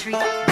[0.00, 0.49] street.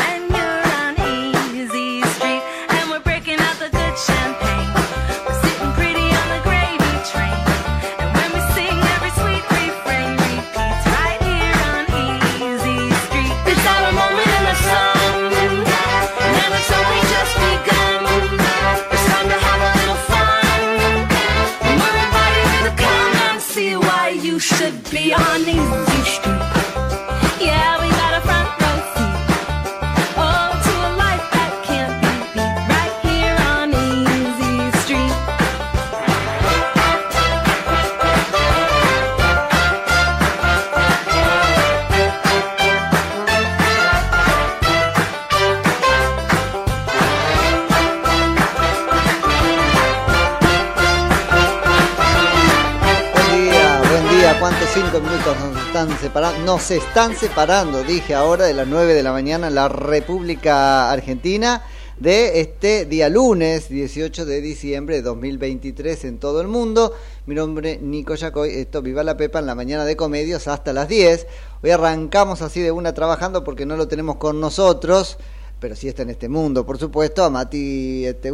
[56.49, 61.63] Nos están separando, dije ahora, de las 9 de la mañana en la República Argentina
[61.99, 66.95] de este día lunes 18 de diciembre de 2023 en todo el mundo.
[67.27, 70.89] Mi nombre Nico Yacoy, esto Viva la Pepa en la mañana de comedios hasta las
[70.89, 71.27] 10.
[71.63, 75.19] Hoy arrancamos así de una trabajando porque no lo tenemos con nosotros
[75.61, 78.33] pero sí está en este mundo, por supuesto, a Mati este,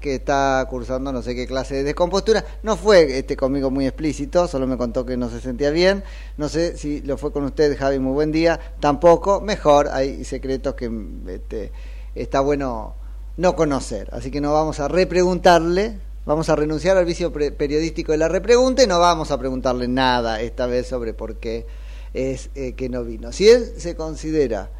[0.00, 2.44] que está cursando no sé qué clase de descompostura.
[2.62, 6.04] No fue este conmigo muy explícito, solo me contó que no se sentía bien.
[6.36, 8.60] No sé si lo fue con usted, Javi, muy buen día.
[8.80, 10.90] Tampoco, mejor, hay secretos que
[11.28, 11.72] este,
[12.14, 12.94] está bueno
[13.36, 14.08] no conocer.
[14.12, 18.82] Así que no vamos a repreguntarle, vamos a renunciar al vicio periodístico de la repregunta
[18.82, 21.66] y no vamos a preguntarle nada esta vez sobre por qué
[22.12, 23.32] es eh, que no vino.
[23.32, 24.70] Si él se considera...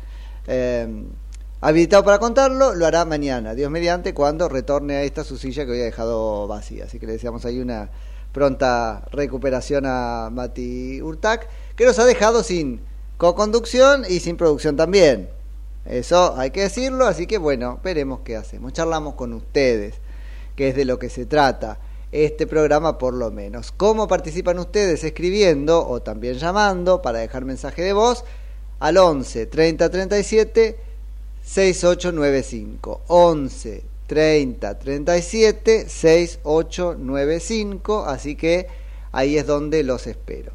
[0.46, 1.04] Eh,
[1.60, 5.72] habilitado para contarlo, lo hará mañana, Dios mediante, cuando retorne a esta su silla que
[5.72, 6.84] hoy ha dejado vacía.
[6.84, 7.90] Así que le deseamos ahí una
[8.32, 12.80] pronta recuperación a Mati Urtac, que nos ha dejado sin
[13.16, 15.28] co-conducción y sin producción también.
[15.84, 18.72] Eso hay que decirlo, así que bueno, veremos qué hacemos.
[18.72, 19.94] Charlamos con ustedes,
[20.54, 21.78] que es de lo que se trata
[22.12, 23.72] este programa por lo menos.
[23.72, 25.04] ¿Cómo participan ustedes?
[25.04, 28.24] Escribiendo o también llamando para dejar mensaje de voz
[28.78, 30.87] al 11 30 37
[31.48, 38.66] 6895 11 30 37 6895 así que
[39.12, 40.52] ahí es donde los espero.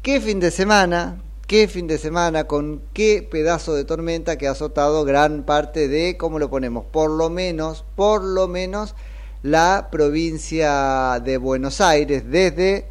[0.00, 4.52] Qué fin de semana qué fin de semana con qué pedazo de tormenta que ha
[4.52, 8.94] azotado gran parte de cómo lo ponemos por lo menos por lo menos
[9.42, 12.86] la provincia de Buenos Aires desde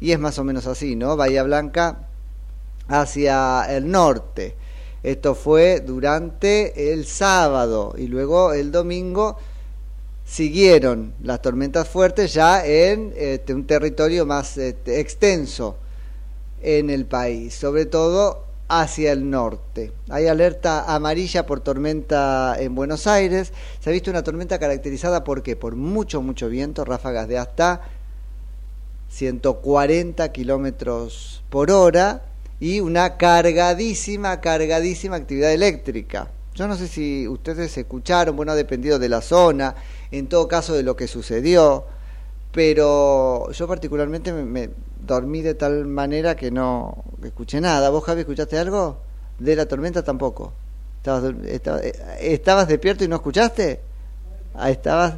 [0.00, 2.08] y es más o menos así no Bahía Blanca
[2.88, 4.56] hacia el norte
[5.04, 9.36] esto fue durante el sábado y luego el domingo
[10.24, 15.76] siguieron las tormentas fuertes ya en este, un territorio más este, extenso
[16.62, 19.92] en el país, sobre todo hacia el norte.
[20.08, 23.52] Hay alerta amarilla por tormenta en Buenos Aires.
[23.80, 25.54] Se ha visto una tormenta caracterizada por qué?
[25.54, 27.82] Por mucho, mucho viento, ráfagas de hasta
[29.10, 32.22] 140 kilómetros por hora
[32.64, 36.30] y una cargadísima, cargadísima actividad eléctrica.
[36.54, 39.74] Yo no sé si ustedes escucharon, bueno, ha dependido de la zona,
[40.10, 41.84] en todo caso de lo que sucedió,
[42.50, 44.70] pero yo particularmente me, me
[45.06, 47.90] dormí de tal manera que no escuché nada.
[47.90, 48.96] ¿Vos, Javi, escuchaste algo?
[49.38, 50.54] De la tormenta tampoco.
[50.96, 53.80] ¿Estabas, dur- estaba- eh, ¿estabas despierto y no escuchaste?
[54.54, 55.16] Ahí estabas.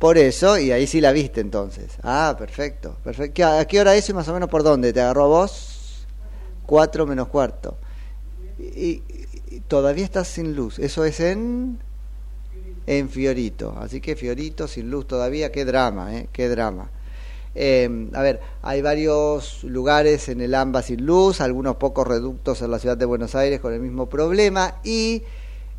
[0.00, 1.92] Por eso, y ahí sí la viste entonces.
[2.02, 2.96] Ah, perfecto.
[3.04, 3.34] perfecto.
[3.34, 4.92] ¿Qué- ¿A qué hora es y más o menos por dónde?
[4.92, 5.74] ¿Te agarró a vos?
[6.68, 7.76] Cuatro menos cuarto.
[8.60, 9.02] Y,
[9.50, 10.78] y todavía estás sin luz.
[10.78, 11.78] Eso es en
[12.88, 13.76] en Fiorito.
[13.78, 16.28] Así que Fiorito sin luz todavía, qué drama, ¿eh?
[16.32, 16.90] Qué drama.
[17.54, 22.70] Eh, a ver, hay varios lugares en el AMBA sin luz, algunos pocos reductos en
[22.70, 25.22] la ciudad de Buenos Aires con el mismo problema y,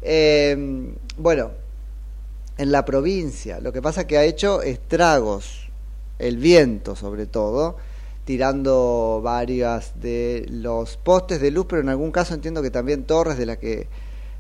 [0.03, 1.51] eh, bueno,
[2.57, 5.69] en la provincia, lo que pasa que ha hecho estragos,
[6.19, 7.77] el viento sobre todo,
[8.30, 13.40] tirando varias de los postes de luz, pero en algún caso entiendo que también torres
[13.40, 13.88] de las que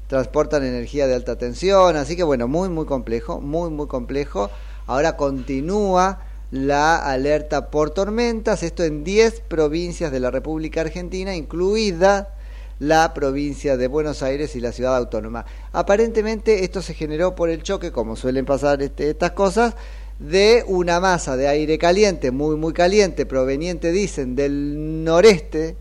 [0.05, 4.51] transportan energía de alta tensión, así que bueno, muy muy complejo, muy muy complejo.
[4.85, 6.21] Ahora continúa
[6.51, 12.35] la alerta por tormentas, esto en 10 provincias de la República Argentina, incluida
[12.77, 15.45] la provincia de Buenos Aires y la ciudad autónoma.
[15.71, 19.73] Aparentemente esto se generó por el choque, como suelen pasar este, estas cosas,
[20.19, 25.77] de una masa de aire caliente, muy muy caliente, proveniente, dicen, del noreste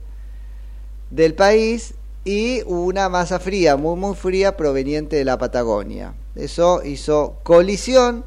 [1.10, 1.94] del país
[2.24, 6.14] y una masa fría, muy muy fría, proveniente de la Patagonia.
[6.34, 8.24] Eso hizo colisión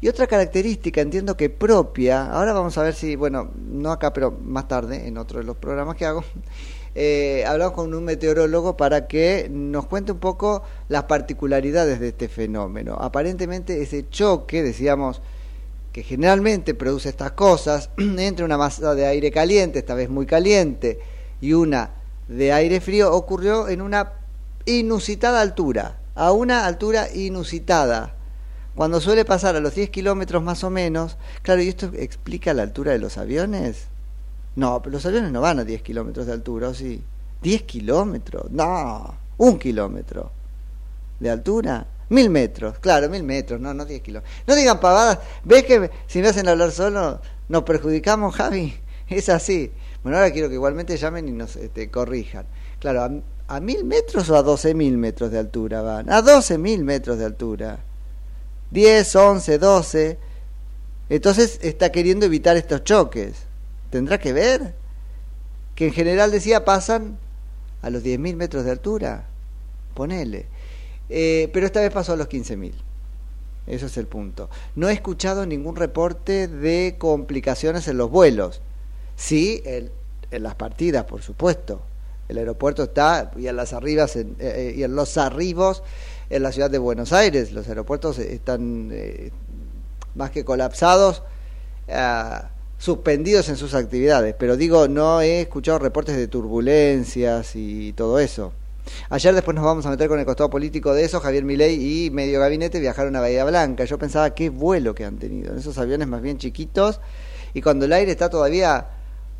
[0.00, 4.32] y otra característica, entiendo que propia, ahora vamos a ver si, bueno, no acá, pero
[4.32, 6.24] más tarde, en otro de los programas que hago,
[6.94, 12.28] eh, hablamos con un meteorólogo para que nos cuente un poco las particularidades de este
[12.28, 12.96] fenómeno.
[13.00, 15.22] Aparentemente ese choque, decíamos,
[15.92, 20.98] que generalmente produce estas cosas, entre una masa de aire caliente, esta vez muy caliente,
[21.40, 21.90] y una
[22.28, 24.12] de aire frío, ocurrió en una
[24.64, 28.16] inusitada altura, a una altura inusitada
[28.74, 32.62] cuando suele pasar a los 10 kilómetros más o menos, claro, ¿y esto explica la
[32.62, 33.88] altura de los aviones?
[34.56, 37.02] No, pero los aviones no van a 10 kilómetros de altura, ¿o sí?
[37.42, 38.50] ¿10 kilómetros?
[38.50, 40.30] No, un kilómetro
[41.20, 41.86] de altura.
[42.10, 44.34] Mil metros, claro, mil metros, no, no 10 kilómetros.
[44.46, 48.74] No digan pavadas, ¿ves que si me hacen hablar solo nos perjudicamos, Javi?
[49.08, 49.70] Es así.
[50.02, 52.46] Bueno, ahora quiero que igualmente llamen y nos este, corrijan.
[52.78, 56.10] Claro, a, a mil metros o a 12 mil metros de altura van.
[56.10, 57.78] A 12 mil metros de altura.
[58.70, 60.18] 10, 11, 12.
[61.10, 63.34] Entonces está queriendo evitar estos choques.
[63.92, 64.74] ¿Tendrá que ver?
[65.74, 67.18] Que en general decía pasan
[67.82, 69.26] a los 10.000 metros de altura.
[69.92, 70.46] Ponele.
[71.10, 72.72] Eh, pero esta vez pasó a los 15.000.
[73.66, 74.48] Eso es el punto.
[74.76, 78.62] No he escuchado ningún reporte de complicaciones en los vuelos.
[79.16, 79.92] Sí, el,
[80.30, 81.82] en las partidas, por supuesto.
[82.30, 85.82] El aeropuerto está y en las arribas en, eh, y en los arribos
[86.30, 87.52] en la ciudad de Buenos Aires.
[87.52, 89.32] Los aeropuertos están eh,
[90.14, 91.22] más que colapsados,
[91.88, 92.40] eh,
[92.82, 94.34] suspendidos en sus actividades.
[94.36, 98.52] Pero digo, no he escuchado reportes de turbulencias y todo eso.
[99.08, 101.20] Ayer después nos vamos a meter con el costado político de eso.
[101.20, 103.84] Javier Milei y medio gabinete viajaron a Bahía Blanca.
[103.84, 107.00] Yo pensaba qué vuelo que han tenido en esos aviones más bien chiquitos
[107.54, 108.88] y cuando el aire está todavía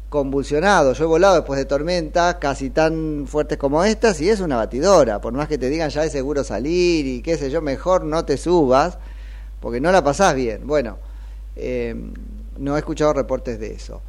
[0.09, 0.93] convulsionado.
[0.93, 5.21] Yo he volado después de tormentas casi tan fuertes como estas y es una batidora.
[5.21, 8.25] Por más que te digan ya es seguro salir y qué sé yo, mejor no
[8.25, 8.99] te subas
[9.59, 10.65] porque no la pasás bien.
[10.65, 10.99] Bueno,
[11.57, 11.97] eh,
[12.63, 14.01] no he escuchado reportes de eso.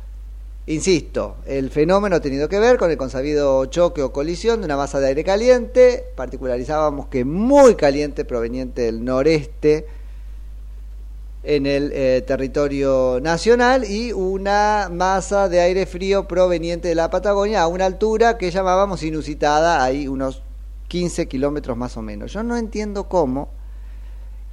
[0.65, 4.77] Insisto, el fenómeno ha tenido que ver con el consabido choque o colisión de una
[4.77, 9.87] masa de aire caliente, particularizábamos que muy caliente proveniente del noreste
[11.43, 17.63] en el eh, territorio nacional y una masa de aire frío proveniente de la Patagonia
[17.63, 20.43] a una altura que llamábamos inusitada, ahí unos
[20.87, 22.31] 15 kilómetros más o menos.
[22.31, 23.49] Yo no entiendo cómo,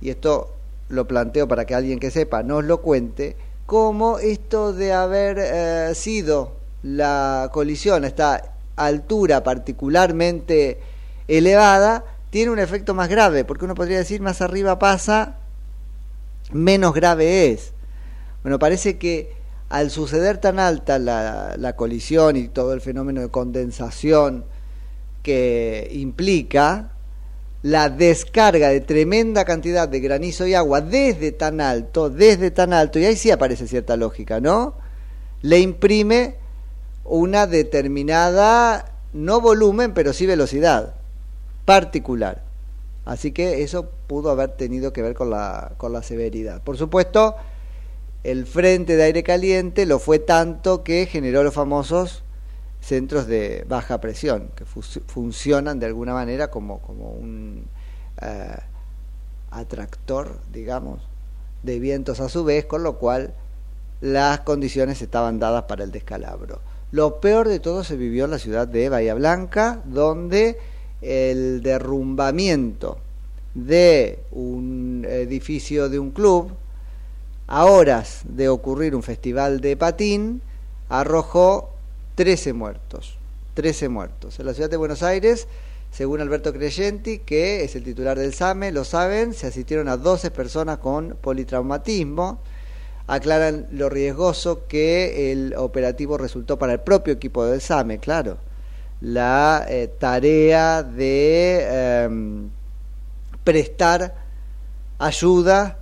[0.01, 0.51] y esto
[0.89, 3.37] lo planteo para que alguien que sepa nos lo cuente,
[3.71, 10.81] cómo esto de haber eh, sido la colisión a esta altura particularmente
[11.29, 15.37] elevada tiene un efecto más grave, porque uno podría decir más arriba pasa,
[16.51, 17.73] menos grave es.
[18.43, 19.35] Bueno, parece que
[19.69, 24.47] al suceder tan alta la, la colisión y todo el fenómeno de condensación
[25.23, 26.91] que implica,
[27.63, 32.99] la descarga de tremenda cantidad de granizo y agua desde tan alto, desde tan alto,
[32.99, 34.75] y ahí sí aparece cierta lógica, ¿no?
[35.43, 36.37] Le imprime
[37.05, 40.95] una determinada, no volumen, pero sí velocidad
[41.65, 42.43] particular.
[43.05, 46.63] Así que eso pudo haber tenido que ver con la, con la severidad.
[46.63, 47.37] Por supuesto,
[48.25, 52.23] el frente de aire caliente lo fue tanto que generó los famosos
[52.81, 57.65] centros de baja presión, que funcionan de alguna manera como, como un
[58.21, 58.57] eh,
[59.51, 61.01] atractor, digamos,
[61.63, 63.35] de vientos a su vez, con lo cual
[64.01, 66.61] las condiciones estaban dadas para el descalabro.
[66.91, 70.59] Lo peor de todo se vivió en la ciudad de Bahía Blanca, donde
[71.03, 72.99] el derrumbamiento
[73.55, 76.53] de un edificio de un club,
[77.47, 80.41] a horas de ocurrir un festival de patín,
[80.89, 81.71] arrojó
[82.21, 83.17] 13 muertos.
[83.55, 84.39] 13 muertos.
[84.39, 85.49] En la ciudad de Buenos Aires,
[85.91, 90.31] según Alberto Creyenti, que es el titular del SAME, lo saben, se asistieron a 12
[90.31, 92.41] personas con politraumatismo.
[93.07, 98.37] Aclaran lo riesgoso que el operativo resultó para el propio equipo del SAME, claro.
[99.01, 102.51] La eh, tarea de em,
[103.45, 104.15] prestar
[104.99, 105.79] ayuda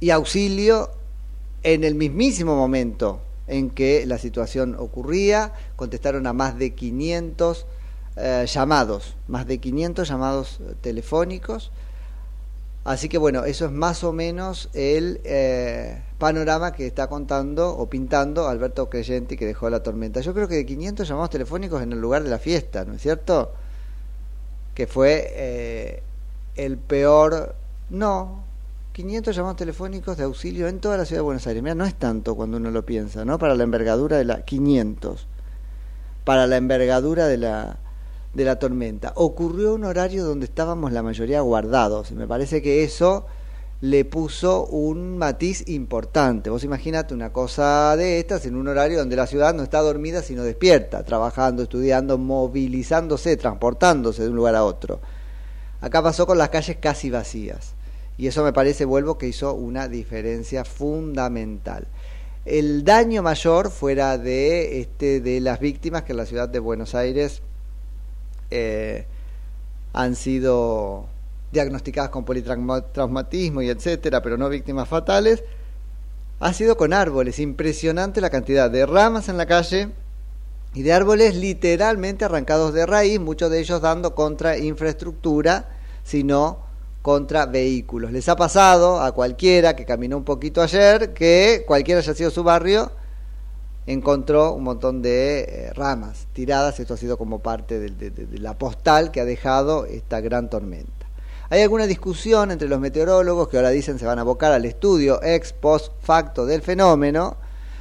[0.00, 0.92] y auxilio
[1.62, 7.66] en el mismísimo momento en que la situación ocurría, contestaron a más de 500
[8.16, 11.72] eh, llamados, más de 500 llamados eh, telefónicos.
[12.84, 17.88] Así que bueno, eso es más o menos el eh, panorama que está contando o
[17.88, 20.20] pintando Alberto Creyenti que dejó la tormenta.
[20.20, 23.02] Yo creo que de 500 llamados telefónicos en el lugar de la fiesta, ¿no es
[23.02, 23.52] cierto?
[24.74, 26.02] Que fue
[26.54, 27.54] el peor...
[27.90, 28.44] No,
[28.98, 31.62] 500 llamados telefónicos de auxilio en toda la ciudad de Buenos Aires.
[31.62, 33.38] Mira, no es tanto cuando uno lo piensa, ¿no?
[33.38, 35.28] Para la envergadura de la 500.
[36.24, 37.78] Para la envergadura de la
[38.34, 39.12] de la tormenta.
[39.14, 42.10] Ocurrió un horario donde estábamos la mayoría guardados.
[42.10, 43.26] Me parece que eso
[43.80, 46.50] le puso un matiz importante.
[46.50, 50.22] Vos imagínate una cosa de estas en un horario donde la ciudad no está dormida
[50.22, 54.98] sino despierta, trabajando, estudiando, movilizándose, transportándose de un lugar a otro.
[55.80, 57.77] Acá pasó con las calles casi vacías.
[58.18, 61.86] Y eso me parece, vuelvo, que hizo una diferencia fundamental.
[62.44, 66.94] El daño mayor fuera de, este, de las víctimas que en la ciudad de Buenos
[66.96, 67.42] Aires
[68.50, 69.06] eh,
[69.92, 71.06] han sido
[71.52, 75.44] diagnosticadas con politraumatismo y etcétera, pero no víctimas fatales,
[76.40, 77.38] ha sido con árboles.
[77.38, 79.90] Impresionante la cantidad de ramas en la calle
[80.74, 85.68] y de árboles literalmente arrancados de raíz, muchos de ellos dando contra infraestructura,
[86.02, 86.67] sino
[87.08, 88.12] contra vehículos.
[88.12, 92.44] Les ha pasado a cualquiera que caminó un poquito ayer que cualquiera haya sido su
[92.44, 92.92] barrio
[93.86, 96.78] encontró un montón de eh, ramas tiradas.
[96.80, 101.06] Esto ha sido como parte de, la postal que ha dejado esta gran tormenta.
[101.48, 105.22] Hay alguna discusión entre los meteorólogos que ahora dicen se van a abocar al estudio
[105.22, 107.38] ex post facto del fenómeno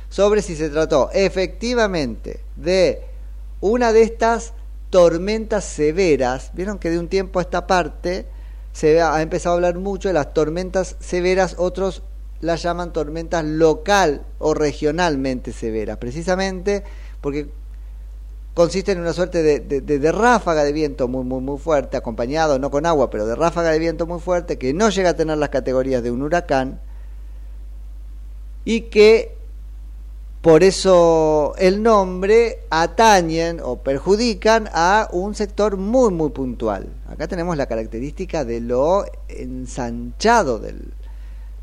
[0.08, 3.02] sobre si se trató efectivamente de
[3.60, 4.54] una de estas
[4.90, 6.52] tormentas severas.
[6.54, 8.37] Vieron que de un tiempo a esta parte
[8.78, 12.04] se ha empezado a hablar mucho de las tormentas severas, otros
[12.42, 16.84] las llaman tormentas local o regionalmente severas, precisamente
[17.20, 17.50] porque
[18.54, 22.70] consisten en una suerte de, de, ráfaga de viento muy, muy, muy fuerte, acompañado no
[22.70, 25.50] con agua, pero de ráfaga de viento muy fuerte, que no llega a tener las
[25.50, 26.80] categorías de un huracán
[28.64, 29.37] y que
[30.48, 36.88] por eso el nombre atañen o perjudican a un sector muy muy puntual.
[37.10, 40.94] Acá tenemos la característica de lo ensanchado del,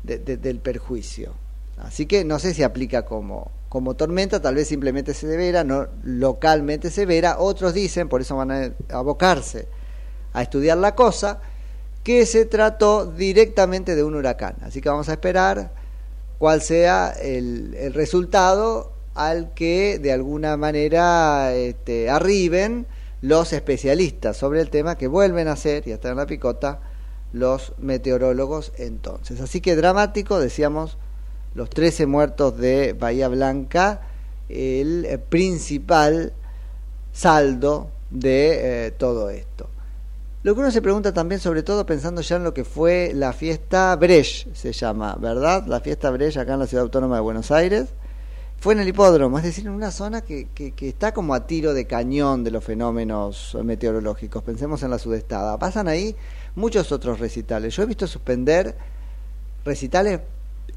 [0.03, 1.33] del perjuicio.
[1.79, 6.91] Así que no sé si aplica como, como tormenta, tal vez simplemente severa, no localmente
[6.91, 7.39] severa.
[7.39, 9.67] Otros dicen, por eso van a abocarse
[10.31, 11.41] a estudiar la cosa,
[12.03, 14.57] que se trató directamente de un huracán.
[14.61, 15.71] Así que vamos a esperar
[16.37, 22.85] cuál sea el, resultado al que de alguna manera este, arriben
[23.21, 26.81] los especialistas sobre el tema que vuelven a hacer, y hasta en la picota,
[27.33, 29.41] los meteorólogos entonces.
[29.41, 30.97] Así que dramático, decíamos,
[31.53, 34.01] los 13 muertos de Bahía Blanca,
[34.49, 36.33] el eh, principal
[37.13, 39.69] saldo de eh, todo esto.
[40.45, 43.33] Lo que uno se pregunta también, sobre todo pensando ya en lo que fue la
[43.33, 45.65] fiesta Brecht, se llama, ¿verdad?
[45.65, 47.87] La fiesta Brecht acá en la Ciudad Autónoma de Buenos Aires.
[48.59, 51.73] Fue en el hipódromo, es decir, en una zona que, que, está como a tiro
[51.73, 54.43] de cañón de los fenómenos meteorológicos.
[54.43, 55.57] Pensemos en la sudestada.
[55.57, 56.15] Pasan ahí
[56.53, 57.75] muchos otros recitales.
[57.75, 58.77] Yo he visto suspender
[59.65, 60.21] recitales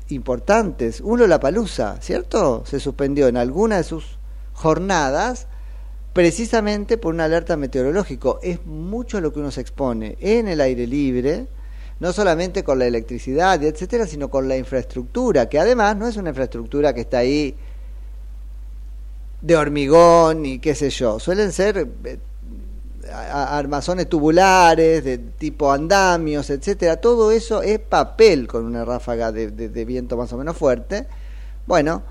[0.08, 1.02] importantes.
[1.02, 2.62] Uno, La Palusa, ¿cierto?
[2.64, 4.18] Se suspendió en alguna de sus
[4.54, 5.46] jornadas
[6.12, 8.41] precisamente por una alerta meteorológico.
[8.43, 11.47] Es mucho lo que uno se expone en el aire libre,
[12.00, 16.31] no solamente con la electricidad etcétera, sino con la infraestructura, que además no es una
[16.31, 17.57] infraestructura que está ahí
[19.41, 22.19] de hormigón y qué sé yo, suelen ser eh,
[23.11, 26.97] armazones tubulares de tipo andamios, etcétera.
[26.97, 31.07] Todo eso es papel con una ráfaga de, de viento más o menos fuerte
[31.67, 32.03] Bueno,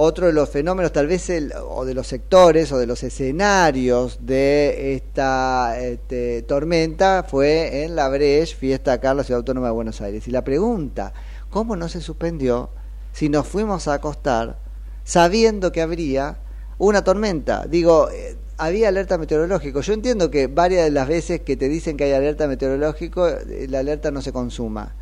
[0.00, 4.20] otro de los fenómenos, tal vez, el, o de los sectores o de los escenarios
[4.22, 10.00] de esta este, tormenta fue en la Breche, fiesta acá en Ciudad Autónoma de Buenos
[10.00, 10.28] Aires.
[10.28, 11.12] Y la pregunta,
[11.50, 12.70] ¿cómo no se suspendió
[13.12, 14.60] si nos fuimos a acostar
[15.02, 16.38] sabiendo que habría
[16.78, 17.66] una tormenta?
[17.66, 19.80] Digo, eh, había alerta meteorológico.
[19.80, 23.66] Yo entiendo que varias de las veces que te dicen que hay alerta meteorológico, eh,
[23.68, 24.94] la alerta no se consuma.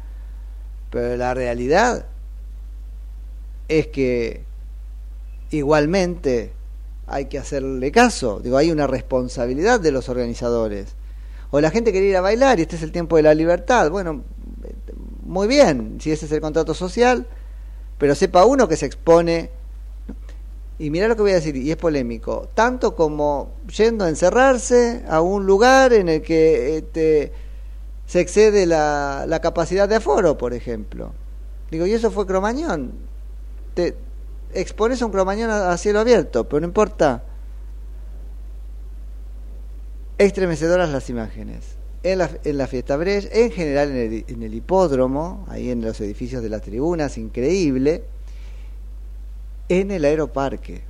[0.91, 2.07] Pero la realidad
[3.69, 4.55] es que
[5.50, 6.53] igualmente
[7.07, 8.41] hay que hacerle caso.
[8.43, 10.95] Digo, hay una responsabilidad de los organizadores.
[11.50, 13.91] O la gente quiere ir a bailar y este es el tiempo de la libertad.
[13.91, 14.25] Bueno,
[15.25, 17.26] muy bien, si ese es el contrato social,
[17.99, 19.50] pero sepa uno que se expone.
[20.79, 25.05] Y mira lo que voy a decir, y es polémico, tanto como yendo a encerrarse
[25.09, 27.33] a un lugar en el que este,
[28.05, 31.15] se excede la, la capacidad de aforo, por ejemplo.
[31.71, 32.93] Digo, y eso fue Cromañón.
[33.73, 33.97] Te,
[34.55, 37.25] expones un cromañón a, cielo abierto, pero no importa.
[40.19, 41.76] Estremecedoras las imágenes.
[42.03, 45.83] En la, en la fiesta Brecht, en general en el, en el hipódromo, ahí en
[45.83, 48.05] los edificios de las tribunas, increíble.
[49.69, 50.83] En el aeroparque.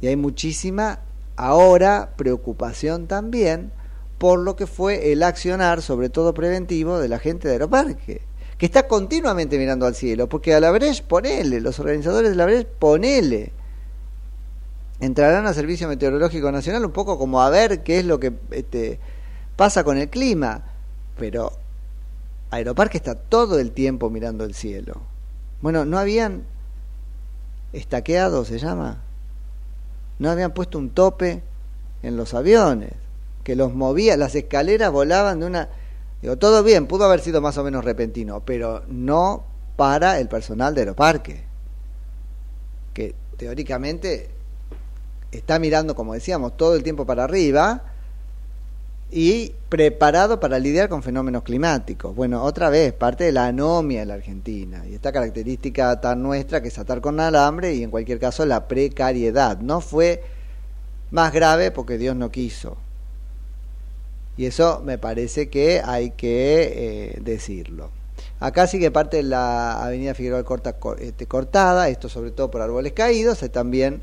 [0.00, 1.00] Y hay muchísima
[1.36, 3.72] ahora preocupación también
[4.18, 8.22] por lo que fue el accionar, sobre todo preventivo, de la gente de aeroparque
[8.58, 12.46] que está continuamente mirando al cielo, porque a la Breche ponele, los organizadores de la
[12.46, 13.52] Breche ponele.
[14.98, 18.98] Entrarán al Servicio Meteorológico Nacional un poco como a ver qué es lo que este,
[19.56, 20.64] pasa con el clima,
[21.18, 21.52] pero
[22.50, 25.02] Aeroparque está todo el tiempo mirando el cielo.
[25.60, 26.44] Bueno, no habían
[27.74, 29.02] estaqueado, se llama,
[30.18, 31.42] no habían puesto un tope
[32.02, 32.92] en los aviones,
[33.44, 35.68] que los movía, las escaleras volaban de una
[36.22, 39.44] Digo, todo bien, pudo haber sido más o menos repentino, pero no
[39.76, 41.44] para el personal de Aeroparque,
[42.94, 44.30] que teóricamente
[45.30, 47.82] está mirando, como decíamos, todo el tiempo para arriba
[49.10, 52.14] y preparado para lidiar con fenómenos climáticos.
[52.16, 56.62] Bueno, otra vez, parte de la anomia de la Argentina y esta característica tan nuestra
[56.62, 59.58] que es atar con alambre y en cualquier caso la precariedad.
[59.60, 60.24] No fue
[61.10, 62.78] más grave porque Dios no quiso
[64.36, 67.90] y eso me parece que hay que eh, decirlo.
[68.38, 72.92] Acá sigue parte de la avenida Figueroa corta, este, cortada, esto sobre todo por árboles
[72.92, 74.02] caídos, y también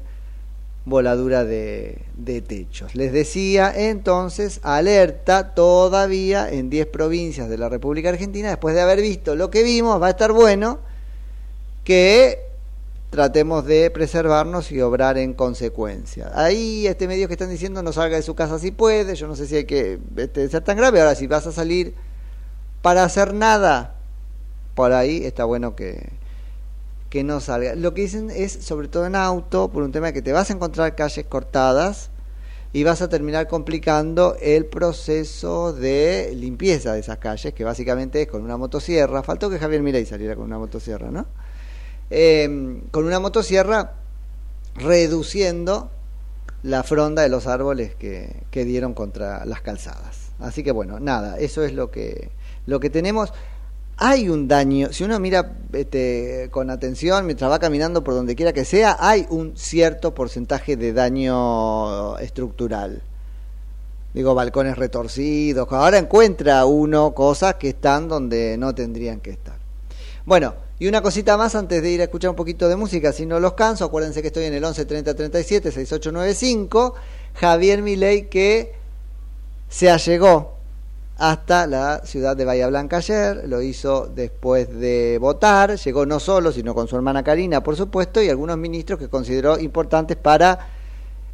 [0.86, 2.96] voladura de, de, techos.
[2.96, 9.02] Les decía entonces, alerta todavía en 10 provincias de la República Argentina, después de haber
[9.02, 10.80] visto lo que vimos, va a estar bueno
[11.84, 12.53] que
[13.14, 16.32] tratemos de preservarnos y obrar en consecuencia.
[16.34, 19.36] Ahí este medio que están diciendo no salga de su casa si puede, yo no
[19.36, 21.94] sé si hay que este, ser tan grave, ahora si vas a salir
[22.82, 23.98] para hacer nada,
[24.74, 26.10] por ahí está bueno que,
[27.12, 27.76] que no salga.
[27.76, 30.54] Lo que dicen es, sobre todo en auto, por un tema que te vas a
[30.54, 32.10] encontrar calles cortadas
[32.74, 38.28] y vas a terminar complicando el proceso de limpieza de esas calles, que básicamente es
[38.28, 39.22] con una motosierra.
[39.22, 41.28] Faltó que Javier Mirey saliera con una motosierra, ¿no?
[42.16, 43.94] Eh, con una motosierra
[44.76, 45.90] reduciendo
[46.62, 50.32] la fronda de los árboles que, que, dieron contra las calzadas.
[50.40, 52.30] Así que bueno, nada, eso es lo que,
[52.68, 53.34] lo que tenemos.
[53.98, 58.54] Hay un daño, si uno mira este, con atención mientras va caminando por donde quiera
[58.54, 63.02] que sea, hay un cierto porcentaje de daño estructural.
[64.14, 69.58] Digo, balcones retorcidos, ahora encuentra uno cosas que están donde no tendrían que estar.
[70.26, 73.26] Bueno, y una cosita más antes de ir a escuchar un poquito de música, si
[73.26, 76.94] no los canso, acuérdense que estoy en el 11 30 37 6895.
[77.36, 78.74] Javier Milei que
[79.70, 80.58] se allegó
[81.16, 86.52] hasta la ciudad de Bahía Blanca ayer, lo hizo después de votar, llegó no solo,
[86.52, 90.68] sino con su hermana Karina, por supuesto, y algunos ministros que consideró importantes para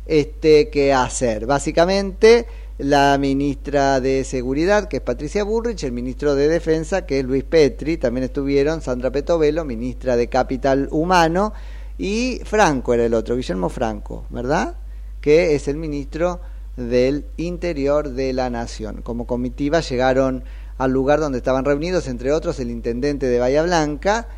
[0.05, 1.47] este que hacer.
[1.47, 2.45] Básicamente
[2.79, 7.43] la ministra de Seguridad, que es Patricia Burrich, el ministro de Defensa, que es Luis
[7.43, 11.51] Petri, también estuvieron Sandra Petovelo, ministra de Capital Humano,
[11.97, 14.77] y Franco era el otro, Guillermo Franco, ¿verdad?
[15.19, 16.39] Que es el ministro
[16.77, 19.01] del Interior de la Nación.
[19.01, 20.45] Como comitiva llegaron
[20.77, 24.29] al lugar donde estaban reunidos, entre otros, el intendente de Bahía Blanca,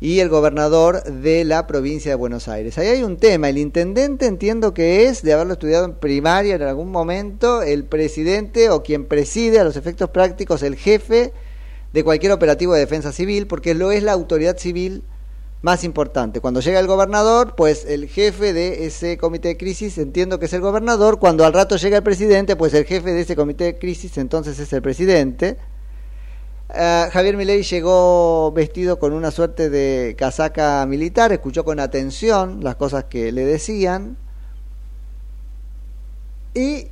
[0.00, 2.78] y el gobernador de la provincia de Buenos Aires.
[2.78, 6.62] Ahí hay un tema, el intendente entiendo que es, de haberlo estudiado en primaria en
[6.62, 11.32] algún momento, el presidente o quien preside a los efectos prácticos, el jefe
[11.92, 15.02] de cualquier operativo de defensa civil, porque lo es la autoridad civil
[15.62, 16.40] más importante.
[16.40, 20.52] Cuando llega el gobernador, pues el jefe de ese comité de crisis entiendo que es
[20.52, 23.78] el gobernador, cuando al rato llega el presidente, pues el jefe de ese comité de
[23.78, 25.56] crisis entonces es el presidente
[26.74, 32.76] Eh, Javier Milei llegó vestido con una suerte de casaca militar, escuchó con atención las
[32.76, 34.18] cosas que le decían
[36.54, 36.88] y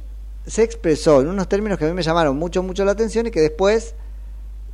[0.47, 3.31] se expresó en unos términos que a mí me llamaron mucho, mucho la atención y
[3.31, 3.95] que después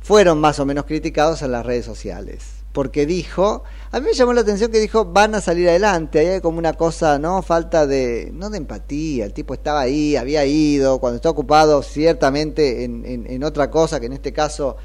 [0.01, 2.43] fueron más o menos criticados en las redes sociales.
[2.71, 6.27] Porque dijo, a mí me llamó la atención que dijo, van a salir adelante, ahí
[6.27, 7.41] hay como una cosa, ¿no?
[7.43, 12.83] Falta de, no de empatía, el tipo estaba ahí, había ido, cuando está ocupado ciertamente
[12.83, 14.77] en, en, en otra cosa, que en este caso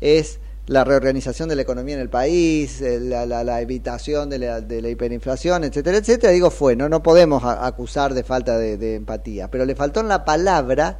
[0.00, 4.60] es la reorganización de la economía en el país, la, la, la evitación de la,
[4.60, 6.32] de la, hiperinflación, etcétera, etcétera.
[6.32, 10.08] Digo, fue, no, no podemos acusar de falta de, de, empatía, pero le faltó en
[10.08, 10.98] la palabra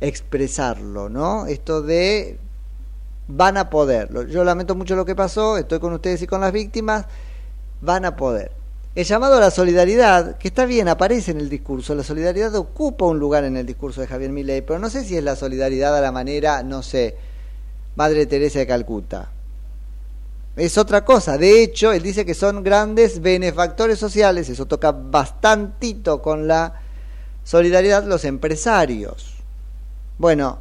[0.00, 1.46] expresarlo, ¿no?
[1.46, 2.38] Esto de
[3.28, 4.08] van a poder.
[4.28, 7.06] Yo lamento mucho lo que pasó, estoy con ustedes y con las víctimas,
[7.80, 8.52] van a poder.
[8.94, 13.04] El llamado a la solidaridad, que está bien, aparece en el discurso, la solidaridad ocupa
[13.04, 15.96] un lugar en el discurso de Javier Milei, pero no sé si es la solidaridad
[15.96, 17.16] a la manera, no sé,
[17.98, 19.32] Madre Teresa de Calcuta.
[20.54, 21.36] Es otra cosa.
[21.36, 24.48] De hecho, él dice que son grandes benefactores sociales.
[24.48, 26.74] Eso toca bastantito con la
[27.42, 29.34] solidaridad los empresarios.
[30.16, 30.60] Bueno,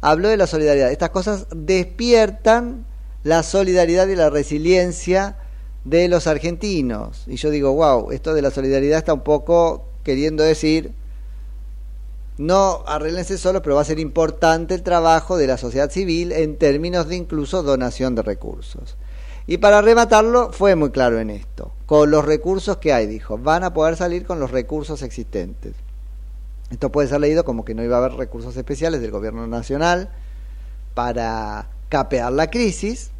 [0.00, 0.90] habló de la solidaridad.
[0.90, 2.86] Estas cosas despiertan
[3.22, 5.36] la solidaridad y la resiliencia
[5.84, 7.24] de los argentinos.
[7.26, 10.94] Y yo digo, wow, esto de la solidaridad está un poco queriendo decir
[12.38, 16.56] no arreglense solos, pero va a ser importante el trabajo de la sociedad civil en
[16.56, 18.96] términos de incluso donación de recursos.
[19.46, 21.72] Y para rematarlo, fue muy claro en esto.
[21.86, 25.74] Con los recursos que hay, dijo, van a poder salir con los recursos existentes.
[26.70, 30.10] Esto puede ser leído como que no iba a haber recursos especiales del gobierno nacional
[30.94, 33.10] para capear la crisis,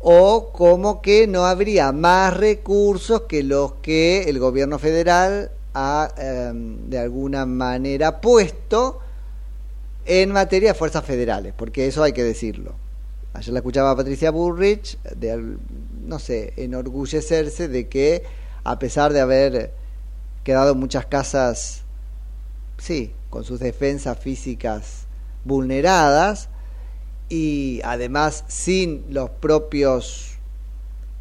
[0.00, 5.50] o como que no habría más recursos que los que el gobierno federal
[6.16, 9.00] eh, de alguna manera puesto
[10.04, 12.74] en materia de fuerzas federales, porque eso hay que decirlo.
[13.34, 15.56] Ayer la escuchaba Patricia Bullrich, de,
[16.04, 18.24] no sé, enorgullecerse de que
[18.64, 19.72] a pesar de haber
[20.44, 21.82] quedado muchas casas,
[22.78, 25.06] sí, con sus defensas físicas
[25.44, 26.48] vulneradas
[27.28, 30.38] y además sin los propios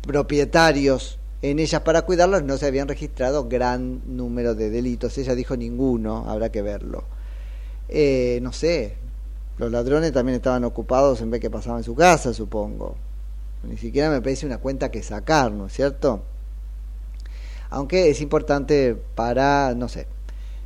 [0.01, 5.17] propietarios en ellas para cuidarlos no se habían registrado gran número de delitos.
[5.17, 7.04] Ella dijo ninguno, habrá que verlo.
[7.89, 8.95] Eh, no sé,
[9.58, 12.95] los ladrones también estaban ocupados en ver qué pasaba en su casa, supongo.
[13.63, 16.23] Ni siquiera me parece una cuenta que sacar, ¿no es cierto?
[17.69, 20.08] Aunque es importante para, no sé,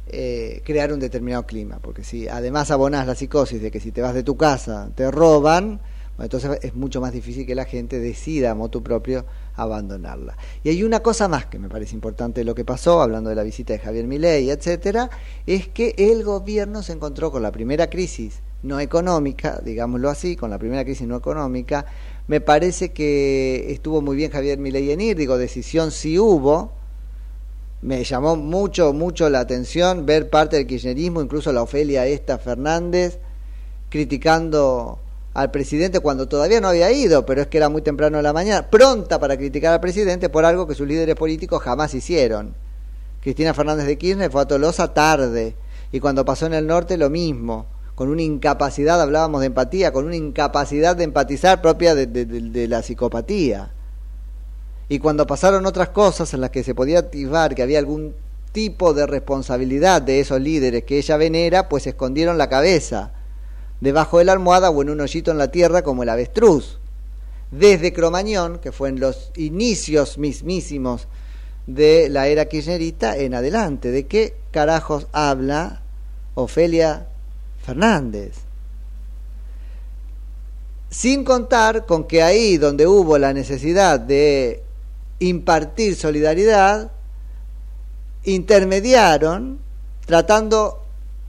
[0.08, 4.02] eh, crear un determinado clima, porque si además abonas la psicosis de que si te
[4.02, 5.80] vas de tu casa te roban,
[6.20, 10.38] entonces es mucho más difícil que la gente decida a propio abandonarla.
[10.64, 13.36] Y hay una cosa más que me parece importante de lo que pasó, hablando de
[13.36, 15.10] la visita de Javier Milei, etcétera,
[15.46, 20.50] es que el gobierno se encontró con la primera crisis no económica, digámoslo así, con
[20.50, 21.86] la primera crisis no económica.
[22.28, 26.72] Me parece que estuvo muy bien Javier Milei en ir, digo, decisión sí hubo.
[27.82, 33.18] Me llamó mucho, mucho la atención ver parte del kirchnerismo, incluso la Ofelia esta Fernández,
[33.90, 35.00] criticando
[35.34, 38.34] al presidente cuando todavía no había ido, pero es que era muy temprano en la
[38.34, 42.54] mañana, pronta para criticar al presidente por algo que sus líderes políticos jamás hicieron.
[43.22, 45.56] Cristina Fernández de Kirchner fue a Tolosa tarde
[45.92, 50.06] y cuando pasó en el norte lo mismo, con una incapacidad, hablábamos de empatía, con
[50.06, 53.72] una incapacidad de empatizar propia de, de, de, la psicopatía.
[54.90, 58.16] Y cuando pasaron otras cosas en las que se podía activar que había algún
[58.52, 63.14] tipo de responsabilidad de esos líderes que ella venera, pues escondieron la cabeza
[63.82, 66.80] debajo de la almohada o en un hoyito en la tierra como el avestruz.
[67.50, 71.08] Desde Cromañón, que fue en los inicios mismísimos
[71.68, 73.92] de la era kirchnerista en adelante.
[73.92, 75.82] ¿De qué carajos habla
[76.36, 77.08] Ofelia
[77.66, 78.36] Fernández?
[80.90, 84.64] Sin contar con que ahí donde hubo la necesidad de
[85.20, 86.92] impartir solidaridad,
[88.24, 89.60] intermediaron
[90.06, 90.84] tratando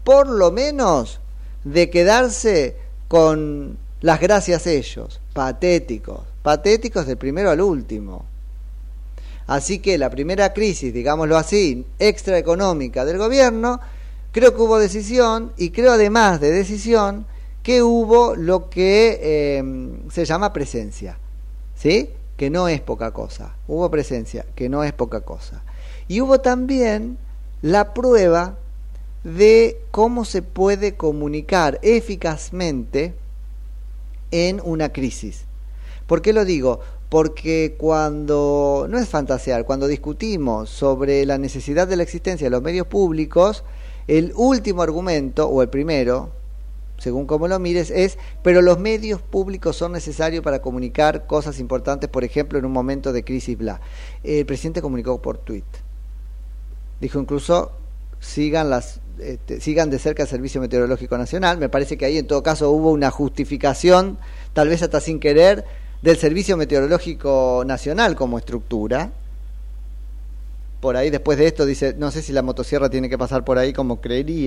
[0.05, 1.22] por lo menos
[1.65, 2.77] de quedarse
[3.09, 8.25] con las gracias ellos, patéticos, patéticos del primero al último.
[9.47, 13.81] Así que la primera crisis, digámoslo así, extraeconómica del gobierno,
[14.33, 17.27] creo que hubo decisión y creo además de decisión
[17.63, 19.63] que hubo lo que eh,
[20.11, 21.19] se llama presencia,
[21.77, 22.11] ¿sí?
[22.37, 23.55] Que no es poca cosa.
[23.69, 25.63] Hubo presencia, que no es poca cosa.
[26.09, 27.19] Y hubo también
[27.61, 28.57] la prueba
[29.25, 33.15] de cómo se puede comunicar eficazmente
[34.31, 35.45] en una crisis.
[36.07, 36.81] ¿Por qué lo digo?
[37.09, 42.63] Porque cuando, no es fantasear, cuando discutimos sobre la necesidad de la existencia de los
[42.63, 43.65] medios públicos,
[44.09, 46.31] el último argumento, o el primero,
[46.99, 52.09] según como lo mires, es, pero los medios públicos son necesarios para comunicar cosas importantes,
[52.09, 53.81] por ejemplo, en un momento de crisis, bla.
[54.23, 55.65] El presidente comunicó por tweet.
[57.01, 57.73] Dijo incluso,
[58.23, 61.59] sigan las este, sigan de cerca el Servicio Meteorológico Nacional.
[61.59, 64.19] Me parece que ahí en todo caso hubo una justificación,
[64.53, 65.65] tal vez hasta sin querer,
[66.01, 69.11] del Servicio Meteorológico Nacional como estructura.
[70.81, 73.59] Por ahí después de esto dice, no sé si la motosierra tiene que pasar por
[73.59, 74.01] ahí como,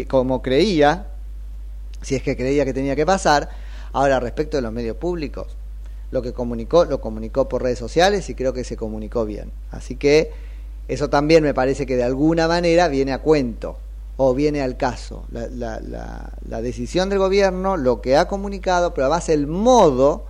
[0.07, 1.07] como creía,
[2.01, 3.49] si es que creía que tenía que pasar.
[3.93, 5.55] Ahora, respecto de los medios públicos,
[6.11, 9.51] lo que comunicó, lo comunicó por redes sociales y creo que se comunicó bien.
[9.71, 10.31] Así que
[10.87, 13.77] eso también me parece que de alguna manera viene a cuento
[14.17, 15.25] o viene al caso.
[15.31, 20.25] La, decisión del gobierno, lo que ha comunicado, pero además el modo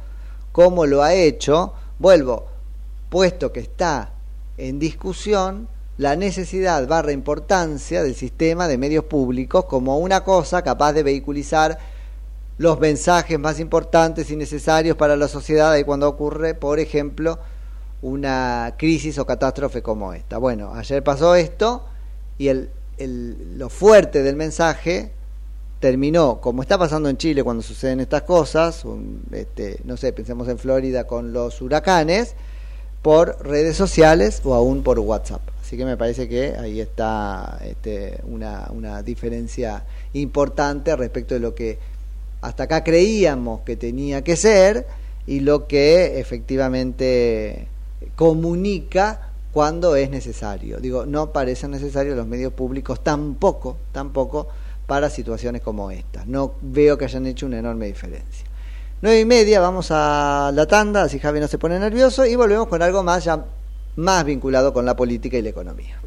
[0.51, 2.47] como lo ha hecho, vuelvo,
[3.09, 4.11] puesto que está
[4.57, 10.93] en discusión la necesidad barra importancia del sistema de medios públicos como una cosa capaz
[10.93, 11.77] de vehiculizar
[12.57, 17.37] los mensajes más importantes y necesarios para la sociedad y cuando ocurre, por ejemplo,
[18.05, 20.37] una crisis o catástrofe como esta.
[20.37, 21.83] Bueno, ayer pasó esto
[22.37, 25.11] y el el, lo fuerte del mensaje
[25.79, 28.83] terminó, como está pasando en Chile cuando suceden estas cosas,
[29.31, 32.35] este, no sé, pensemos en Florida con los huracanes,
[33.01, 35.41] por redes sociales o aún por WhatsApp.
[35.61, 41.53] Así que me parece que ahí está este, una, una diferencia importante respecto de lo
[41.53, 41.77] que
[42.41, 44.87] hasta acá creíamos que tenía que ser
[45.27, 47.67] y lo que efectivamente
[48.15, 50.79] comunica cuando es necesario.
[50.79, 54.47] Digo, no parecen necesarios los medios públicos tampoco, tampoco
[54.85, 56.23] para situaciones como esta.
[56.25, 58.45] No veo que hayan hecho una enorme diferencia.
[59.01, 62.67] Nueve y media, vamos a la tanda, así Javi no se pone nervioso, y volvemos
[62.67, 63.45] con algo más ya
[63.97, 65.99] más vinculado con la política y la economía.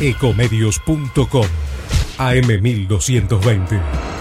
[0.00, 1.46] Ecomedios.com
[2.18, 3.80] AM1220.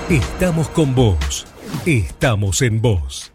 [0.10, 1.46] Estamos con vos.
[1.86, 3.31] Estamos en vos.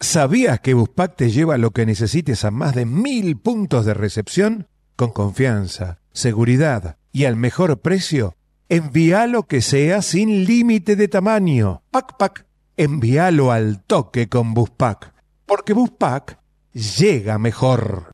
[0.00, 4.68] ¿Sabías que Buspack te lleva lo que necesites a más de mil puntos de recepción?
[4.94, 8.34] Con confianza, seguridad y al mejor precio.
[8.68, 11.82] Envía lo que sea sin límite de tamaño.
[11.90, 15.14] Pac Pac, envíalo al toque con Buspack.
[15.46, 16.40] Porque Buspack
[16.72, 18.12] llega mejor.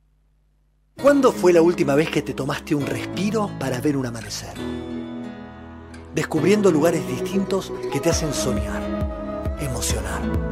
[1.00, 4.54] ¿Cuándo fue la última vez que te tomaste un respiro para ver un amanecer?
[6.14, 10.51] Descubriendo lugares distintos que te hacen soñar, emocionar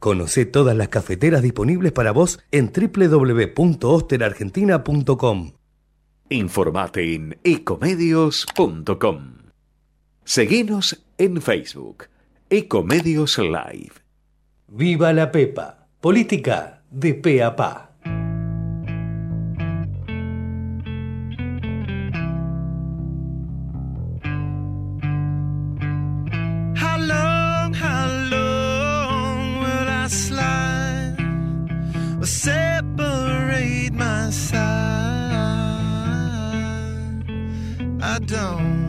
[0.00, 5.52] Conoce todas las cafeteras disponibles para vos en www.osterargentina.com.
[6.30, 9.34] Informate en ecomedios.com.
[10.24, 12.06] Seguinos en Facebook,
[12.48, 13.92] Ecomedios Live.
[14.68, 17.89] Viva la Pepa, política de pe a pa.
[38.26, 38.79] don't.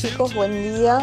[0.00, 0.98] Chicos, buen día.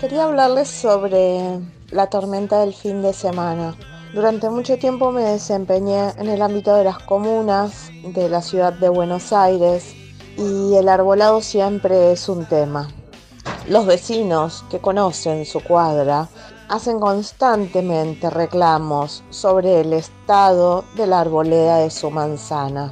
[0.00, 3.76] Quería hablarles sobre la tormenta del fin de semana.
[4.14, 8.88] Durante mucho tiempo me desempeñé en el ámbito de las comunas de la ciudad de
[8.88, 9.94] Buenos Aires
[10.36, 12.88] y el arbolado siempre es un tema.
[13.68, 16.28] Los vecinos que conocen su cuadra
[16.68, 22.90] hacen constantemente reclamos sobre el estado de la arboleda de su manzana.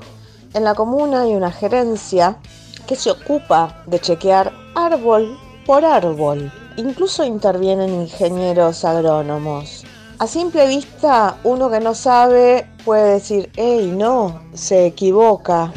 [0.55, 2.39] En la comuna hay una gerencia
[2.87, 6.53] que se ocupa de chequear árbol por árbol.
[6.77, 9.85] Incluso intervienen ingenieros agrónomos.
[10.19, 15.73] A simple vista, uno que no sabe puede decir, hey, no, se equivoca.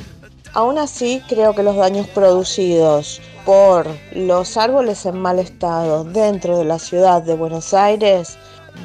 [0.53, 6.65] Aún así, creo que los daños producidos por los árboles en mal estado dentro de
[6.65, 8.37] la ciudad de Buenos Aires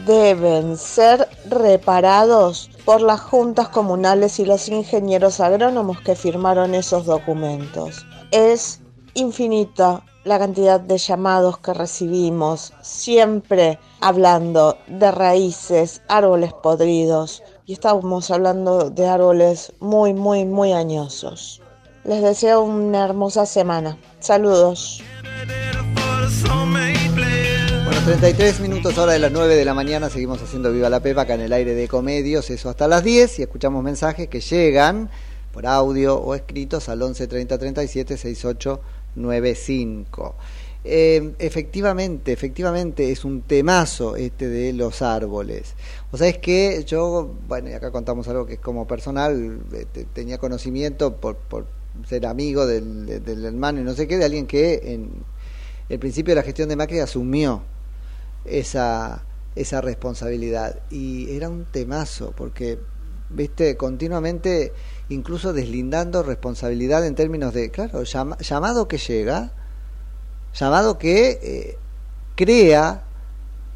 [0.07, 8.07] deben ser reparados por las juntas comunales y los ingenieros agrónomos que firmaron esos documentos.
[8.31, 8.81] Es
[9.15, 18.31] infinita la cantidad de llamados que recibimos, siempre hablando de raíces, árboles podridos, y estamos
[18.31, 21.63] hablando de árboles muy, muy, muy añosos.
[22.05, 23.99] Les deseo una hermosa semana.
[24.21, 25.03] Saludos.
[28.09, 31.21] Bueno, 33 minutos hora de las 9 de la mañana, seguimos haciendo Viva la Pepa
[31.23, 35.11] acá en el aire de Comedios, eso hasta las 10 y escuchamos mensajes que llegan
[35.53, 38.81] por audio o escritos al 11 30 37 68
[39.15, 40.35] 95.
[40.85, 45.75] Eh, efectivamente, efectivamente es un temazo este de los árboles.
[46.11, 49.85] O sea, es que yo, bueno, y acá contamos algo que es como personal, eh,
[49.93, 51.67] te- tenía conocimiento por, por
[52.09, 55.11] ser amigo del hermano y no sé qué, de alguien que en
[55.91, 57.61] el principio de la gestión de Macri asumió
[58.51, 60.81] esa, esa responsabilidad.
[60.91, 62.79] Y era un temazo, porque,
[63.31, 64.73] viste, continuamente,
[65.09, 69.53] incluso deslindando responsabilidad en términos de, claro, llama- llamado que llega,
[70.55, 71.79] llamado que eh,
[72.35, 73.05] crea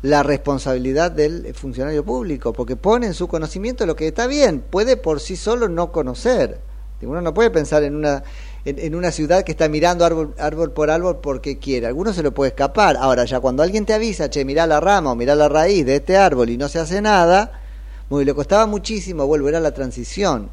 [0.03, 4.97] la responsabilidad del funcionario público, porque pone en su conocimiento lo que está bien, puede
[4.97, 6.61] por sí solo no conocer.
[7.03, 8.23] Uno no puede pensar en una
[8.65, 11.87] en, una ciudad que está mirando árbol, por árbol porque quiere.
[11.87, 12.97] Alguno se lo puede escapar.
[12.97, 15.97] Ahora, ya cuando alguien te avisa, che, mirá la rama o mirá la raíz de
[15.97, 17.61] este árbol y no se hace nada,
[18.09, 20.51] muy, le costaba muchísimo volver a la transición.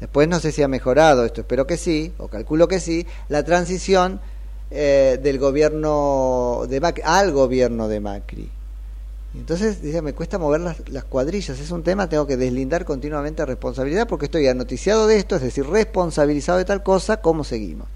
[0.00, 3.44] Después no sé si ha mejorado esto, espero que sí, o calculo que sí, la
[3.44, 4.20] transición
[4.70, 8.50] eh, del gobierno de Macri al gobierno de Macri.
[9.34, 13.46] Entonces, dice, me cuesta mover las, las cuadrillas, es un tema, tengo que deslindar continuamente
[13.46, 17.86] responsabilidad porque estoy anoticiado de esto, es decir, responsabilizado de tal cosa, ¿cómo seguimos?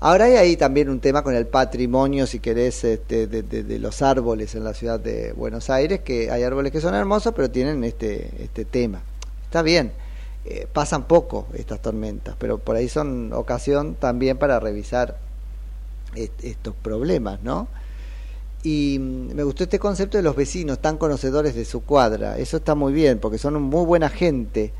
[0.00, 4.54] Ahora hay ahí también un tema con el patrimonio, si querés, este, de, los árboles
[4.54, 8.30] en la ciudad de Buenos Aires, que hay árboles que son hermosos, pero tienen este,
[8.42, 9.00] este tema.
[9.44, 9.92] Está bien,
[10.44, 15.16] eh, pasan poco estas tormentas, pero por ahí son ocasión también para revisar
[16.14, 17.68] est- estos problemas, ¿no?
[18.62, 22.38] Y me gustó este concepto de los vecinos tan conocedores de su cuadra.
[22.38, 24.72] Eso está muy bien, porque son muy buena gente,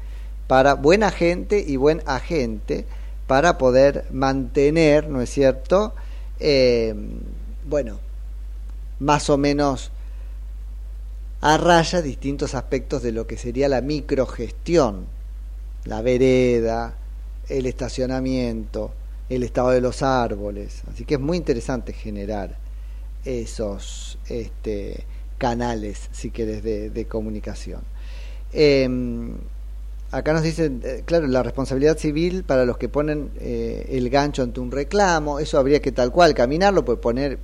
[0.47, 2.87] para buena gente y buen agente
[3.29, 5.95] para poder mantener, ¿no es cierto?
[6.41, 6.95] Eh,
[7.69, 8.01] bueno,
[9.01, 9.93] más o menos
[11.43, 15.07] a raya distintos aspectos de lo que sería la microgestión,
[15.85, 16.95] la vereda,
[17.49, 18.93] el estacionamiento,
[19.29, 20.83] el estado de los árboles.
[20.91, 22.57] Así que es muy interesante generar
[23.25, 25.05] esos este,
[25.39, 27.83] canales, si querés, de, de comunicación.
[28.53, 28.89] Eh,
[30.11, 34.43] acá nos dicen, eh, claro, la responsabilidad civil para los que ponen eh, el gancho
[34.43, 37.39] ante un reclamo, eso habría que tal cual caminarlo, pues poner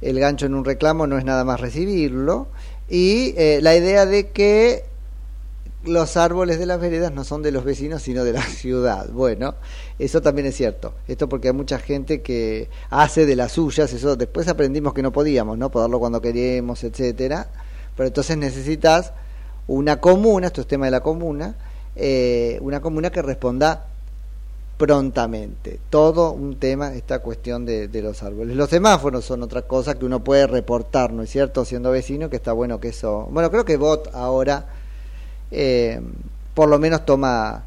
[0.00, 2.48] el gancho en un reclamo no es nada más recibirlo,
[2.88, 4.84] y eh, la idea de que
[5.86, 9.08] los árboles de las veredas no son de los vecinos, sino de la ciudad.
[9.10, 9.54] Bueno,
[9.98, 10.94] eso también es cierto.
[11.08, 15.12] Esto porque hay mucha gente que hace de las suyas, eso después aprendimos que no
[15.12, 15.70] podíamos, ¿no?
[15.70, 17.48] Poderlo cuando queremos, etcétera.
[17.96, 19.12] Pero entonces necesitas
[19.66, 21.56] una comuna, esto es tema de la comuna,
[21.94, 23.86] eh, una comuna que responda
[24.76, 25.80] prontamente.
[25.88, 28.56] Todo un tema, esta cuestión de, de los árboles.
[28.56, 31.64] Los semáforos son otra cosa que uno puede reportar, ¿no es cierto?
[31.64, 33.26] Siendo vecino, que está bueno que eso...
[33.30, 34.66] Bueno, creo que Bot ahora
[35.50, 36.00] eh,
[36.54, 37.64] por lo menos toma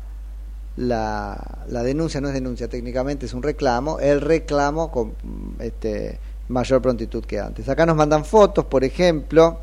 [0.78, 5.14] la, la denuncia, no es denuncia técnicamente, es un reclamo, el reclamo con
[5.60, 7.68] este, mayor prontitud que antes.
[7.70, 9.60] Acá nos mandan fotos, por ejemplo,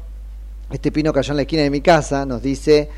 [0.70, 2.88] este pino cayó en la esquina de mi casa, nos dice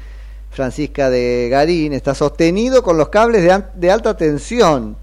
[0.51, 4.97] Francisca de Garín, está sostenido con los cables de, de alta tensión.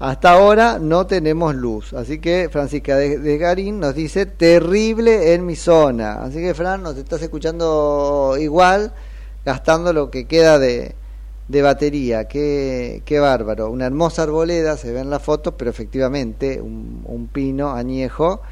[0.00, 1.92] Hasta ahora no tenemos luz.
[1.92, 6.22] Así que Francisca de, de Garín nos dice terrible en mi zona.
[6.22, 8.92] Así que Fran, nos estás escuchando igual,
[9.48, 10.94] gastando lo que queda de,
[11.48, 13.70] de batería, qué, qué bárbaro.
[13.70, 18.42] Una hermosa arboleda, se ve en la foto, pero efectivamente un, un pino añejo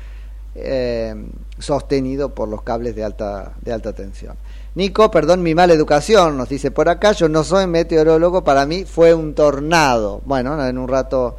[0.55, 1.15] eh,
[1.59, 4.37] sostenido por los cables de alta, de alta tensión.
[4.75, 8.87] Nico, perdón mi mala educación, nos dice por acá, yo no soy meteorólogo, para mí
[8.87, 10.23] fue un tornado.
[10.25, 11.37] Bueno, en un rato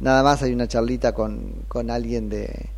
[0.00, 2.68] nada más hay una charlita con, con alguien de,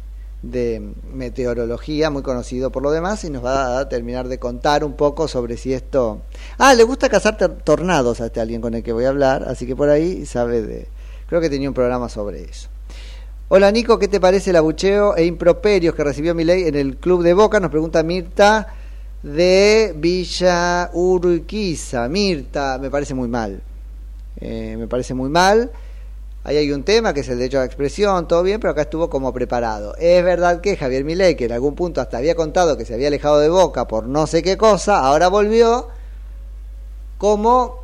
[0.51, 4.95] de meteorología, muy conocido por lo demás, y nos va a terminar de contar un
[4.95, 6.21] poco sobre si esto...
[6.59, 9.67] Ah, le gusta cazar tornados a este alguien con el que voy a hablar, así
[9.67, 10.89] que por ahí sabe de...
[11.29, 12.69] Creo que tenía un programa sobre eso.
[13.49, 17.23] Hola Nico, ¿qué te parece el abucheo e improperios que recibió Milei en el club
[17.23, 17.61] de Boca?
[17.61, 18.75] Nos pregunta Mirta
[19.23, 22.09] de Villa Urquiza.
[22.09, 23.61] Mirta, me parece muy mal.
[24.41, 25.71] Eh, me parece muy mal.
[26.47, 28.83] Ahí hay un tema que es el derecho a la expresión, todo bien, pero acá
[28.83, 29.97] estuvo como preparado.
[29.97, 33.09] Es verdad que Javier Milei, que en algún punto hasta había contado que se había
[33.09, 35.89] alejado de Boca por no sé qué cosa, ahora volvió
[37.17, 37.83] como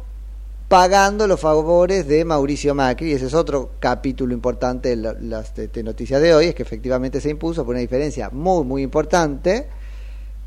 [0.68, 5.52] pagando los favores de Mauricio Macri, y ese es otro capítulo importante de la- las
[5.82, 9.68] noticias de hoy, es que efectivamente se impuso por una diferencia muy, muy importante,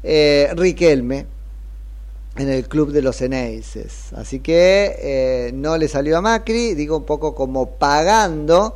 [0.04, 1.26] eh, Riquelme
[2.36, 4.14] en el club de los Eneises.
[4.14, 8.76] Así que eh, no le salió a Macri, digo un poco como pagando.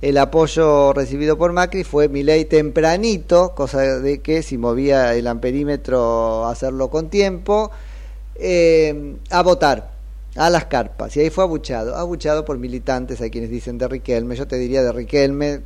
[0.00, 6.46] El apoyo recibido por Macri, fue Milei tempranito, cosa de que si movía el amperímetro
[6.46, 7.70] hacerlo con tiempo,
[8.34, 9.94] eh, a votar
[10.36, 11.16] a las carpas.
[11.16, 14.82] Y ahí fue abuchado, abuchado por militantes, hay quienes dicen de Riquelme, yo te diría
[14.82, 15.60] de Riquelme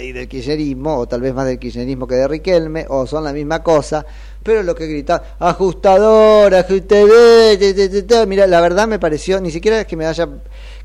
[0.00, 3.32] y del kirchnerismo, o tal vez más del kirchnerismo que de Riquelme, o son la
[3.32, 4.06] misma cosa,
[4.48, 8.26] pero lo que gritaban, ajustador, ajustador, te, te, te, te".
[8.26, 10.26] mira, la verdad me pareció, ni siquiera es que me vaya,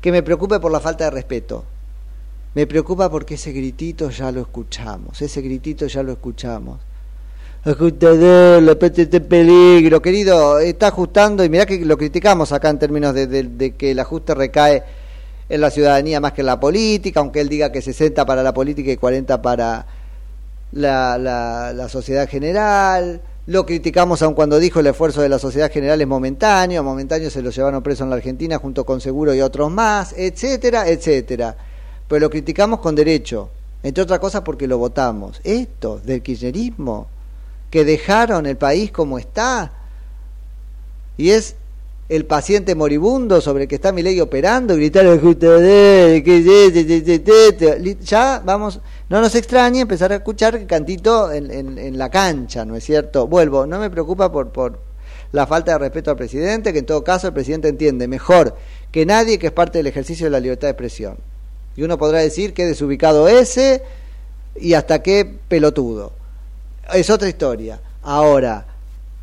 [0.02, 1.64] que me preocupe por la falta de respeto,
[2.54, 6.78] me preocupa porque ese gritito ya lo escuchamos, ese gritito ya lo escuchamos.
[7.64, 13.14] Ajustador, la en peligro, querido, está ajustando y mirá que lo criticamos acá en términos
[13.14, 14.82] de, que el ajuste recae
[15.48, 18.52] en la ciudadanía más que en la política, aunque él diga que 60 para la
[18.52, 19.86] política y 40 para
[20.72, 23.22] la, la sociedad general.
[23.46, 27.42] Lo criticamos aun cuando dijo el esfuerzo de la sociedad general es momentáneo, momentáneo se
[27.42, 31.54] lo llevaron preso en la Argentina junto con Seguro y otros más, etcétera, etcétera.
[32.08, 33.50] Pero lo criticamos con derecho,
[33.82, 35.42] entre otras cosas porque lo votamos.
[35.44, 37.06] Esto del kirchnerismo,
[37.70, 39.72] que dejaron el país como está,
[41.18, 41.56] y es
[42.08, 45.06] el paciente moribundo sobre el que está mi ley operando, gritar
[48.02, 52.76] ya vamos, no nos extrañe empezar a escuchar cantito en, en- en la cancha, ¿no
[52.76, 53.26] es cierto?
[53.26, 54.80] Vuelvo, no me preocupa por, por
[55.32, 58.54] la falta de respeto al presidente, que en todo caso el presidente entiende mejor
[58.92, 61.16] que nadie que es parte del ejercicio de la libertad de expresión.
[61.76, 63.82] Y uno podrá decir que desubicado ese
[64.60, 66.12] y hasta qué pelotudo.
[66.92, 67.80] Es otra historia.
[68.02, 68.66] Ahora,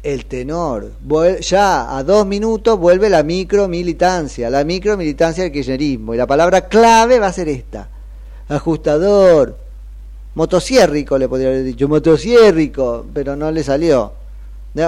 [0.04, 0.94] el tenor,
[1.42, 6.14] ya a dos minutos vuelve la micromilitancia, la micromilitancia del kirchnerismo.
[6.14, 7.88] Y la palabra clave va a ser esta.
[8.50, 9.58] Ajustador.
[10.34, 14.14] Motosiérrico le podría haber dicho, motosiérrico, pero no le salió.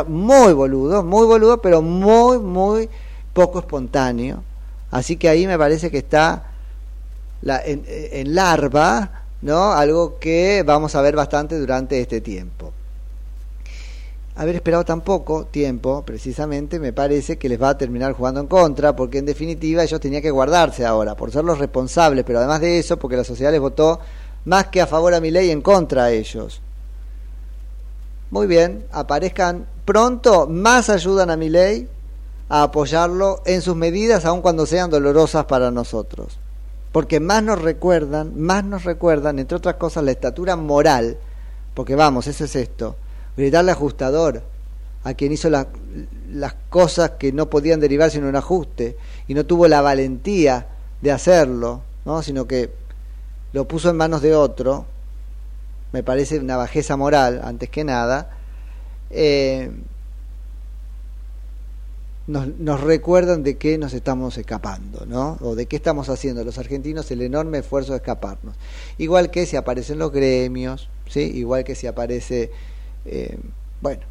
[0.07, 2.89] Muy boludo, muy boludo, pero muy, muy
[3.33, 4.43] poco espontáneo.
[4.89, 6.51] Así que ahí me parece que está
[7.41, 9.73] la, en, en larva, ¿no?
[9.73, 12.71] Algo que vamos a ver bastante durante este tiempo.
[14.35, 18.47] Haber esperado tan poco tiempo, precisamente, me parece que les va a terminar jugando en
[18.47, 22.59] contra, porque en definitiva ellos tenían que guardarse ahora, por ser los responsables, pero además
[22.59, 23.99] de eso, porque la sociedad les votó
[24.45, 26.61] más que a favor a mi ley, en contra a ellos.
[28.31, 31.87] Muy bien, aparezcan pronto, más ayudan a mi ley
[32.49, 36.39] a apoyarlo en sus medidas, aun cuando sean dolorosas para nosotros.
[36.91, 41.17] Porque más nos recuerdan, más nos recuerdan, entre otras cosas, la estatura moral,
[41.75, 42.95] porque vamos, eso es esto,
[43.37, 44.43] gritarle ajustador
[45.03, 45.67] a quien hizo la-
[46.31, 50.67] las cosas que no podían derivarse en un ajuste y no tuvo la valentía
[51.01, 52.21] de hacerlo, ¿no?
[52.21, 52.71] sino que
[53.51, 54.85] lo puso en manos de otro,
[55.91, 58.31] me parece una bajeza moral, antes que nada,
[59.11, 59.69] eh,
[62.25, 65.37] nos, nos recuerdan de qué nos estamos escapando, ¿no?
[65.41, 68.55] O de qué estamos haciendo los argentinos el enorme esfuerzo de escaparnos.
[68.97, 71.19] Igual que si aparecen los gremios, ¿sí?
[71.19, 72.49] Igual que si aparece,
[73.05, 73.37] eh,
[73.81, 74.01] bueno,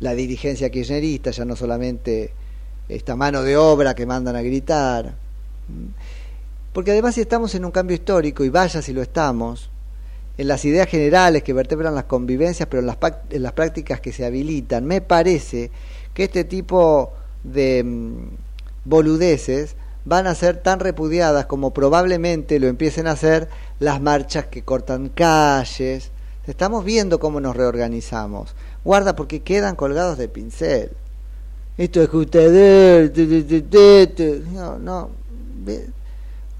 [0.00, 2.32] la dirigencia kirchnerista, ya no solamente
[2.88, 5.14] esta mano de obra que mandan a gritar.
[6.72, 9.70] Porque además si estamos en un cambio histórico, y vaya si lo estamos,
[10.36, 12.98] en las ideas generales que vertebran las convivencias, pero en las,
[13.30, 15.70] en las prácticas que se habilitan, me parece
[16.12, 17.12] que este tipo
[17.44, 18.28] de mm,
[18.84, 23.48] boludeces van a ser tan repudiadas como probablemente lo empiecen a hacer
[23.78, 26.10] las marchas que cortan calles.
[26.46, 28.54] Estamos viendo cómo nos reorganizamos.
[28.84, 30.90] Guarda porque quedan colgados de pincel.
[31.76, 32.24] esto es tu,
[34.14, 34.42] tu.
[34.52, 35.10] no, no,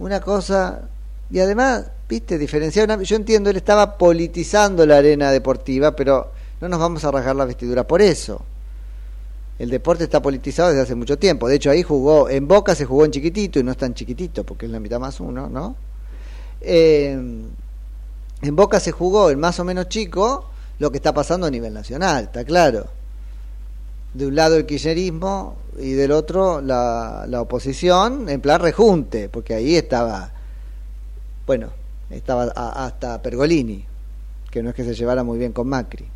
[0.01, 0.89] una cosa,
[1.31, 6.69] y además, viste, diferenciar, una- yo entiendo, él estaba politizando la arena deportiva, pero no
[6.69, 8.43] nos vamos a rasgar la vestidura por eso.
[9.59, 11.47] El deporte está politizado desde hace mucho tiempo.
[11.47, 14.43] De hecho, ahí jugó, en Boca se jugó en chiquitito y no es tan chiquitito
[14.43, 15.77] porque es la mitad más uno, ¿no?
[16.61, 17.17] Eh,
[18.43, 21.73] en Boca se jugó en más o menos chico lo que está pasando a nivel
[21.73, 22.87] nacional, está claro.
[24.13, 29.55] De un lado el kirchnerismo y del otro la, la oposición en plan rejunte, porque
[29.55, 30.31] ahí estaba,
[31.47, 31.71] bueno,
[32.11, 33.85] estaba a- hasta Pergolini,
[34.51, 36.07] que no es que se llevara muy bien con Macri.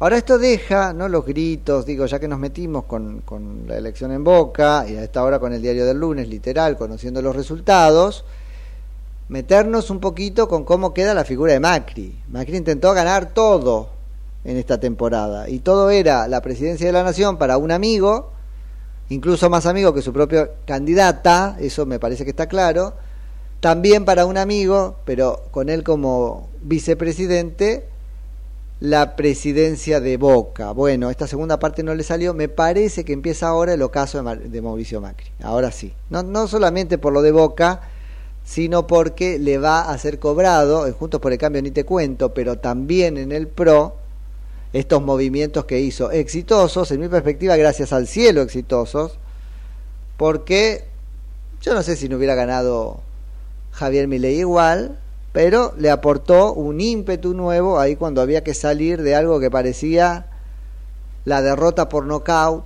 [0.00, 1.08] Ahora esto deja, ¿no?
[1.08, 5.04] Los gritos, digo, ya que nos metimos con, con la elección en Boca y a
[5.04, 8.24] esta hora con el diario del lunes, literal, conociendo los resultados,
[9.34, 12.22] meternos un poquito con cómo queda la figura de Macri.
[12.28, 13.88] Macri intentó ganar todo
[14.44, 18.30] en esta temporada y todo era la presidencia de la nación para un amigo,
[19.08, 22.94] incluso más amigo que su propia candidata, eso me parece que está claro,
[23.58, 27.88] también para un amigo, pero con él como vicepresidente,
[28.78, 30.70] la presidencia de Boca.
[30.70, 32.34] Bueno, esta segunda parte no le salió.
[32.34, 35.26] Me parece que empieza ahora el ocaso de, Mauricio Macri.
[35.42, 35.92] Ahora sí.
[36.10, 37.80] No, no solamente por lo de Boca,
[38.44, 42.34] sino porque le va a ser cobrado, en Juntos por el Cambio ni te cuento,
[42.34, 43.96] pero también en el PRO,
[44.72, 49.18] estos movimientos que hizo exitosos, en mi perspectiva, gracias al cielo exitosos,
[50.16, 50.84] porque
[51.62, 53.00] yo no sé si no hubiera ganado
[53.72, 54.98] Javier Milei igual,
[55.32, 60.26] pero le aportó un ímpetu nuevo ahí cuando había que salir de algo que parecía
[61.24, 62.64] la derrota por nocaut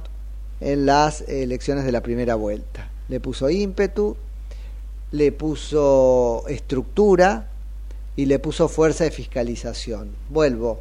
[0.61, 2.91] en las elecciones de la primera vuelta.
[3.09, 4.17] Le puso ímpetu,
[5.13, 7.49] le puso estructura
[8.17, 10.11] y le puso fuerza de fiscalización.
[10.29, 10.81] Vuelvo.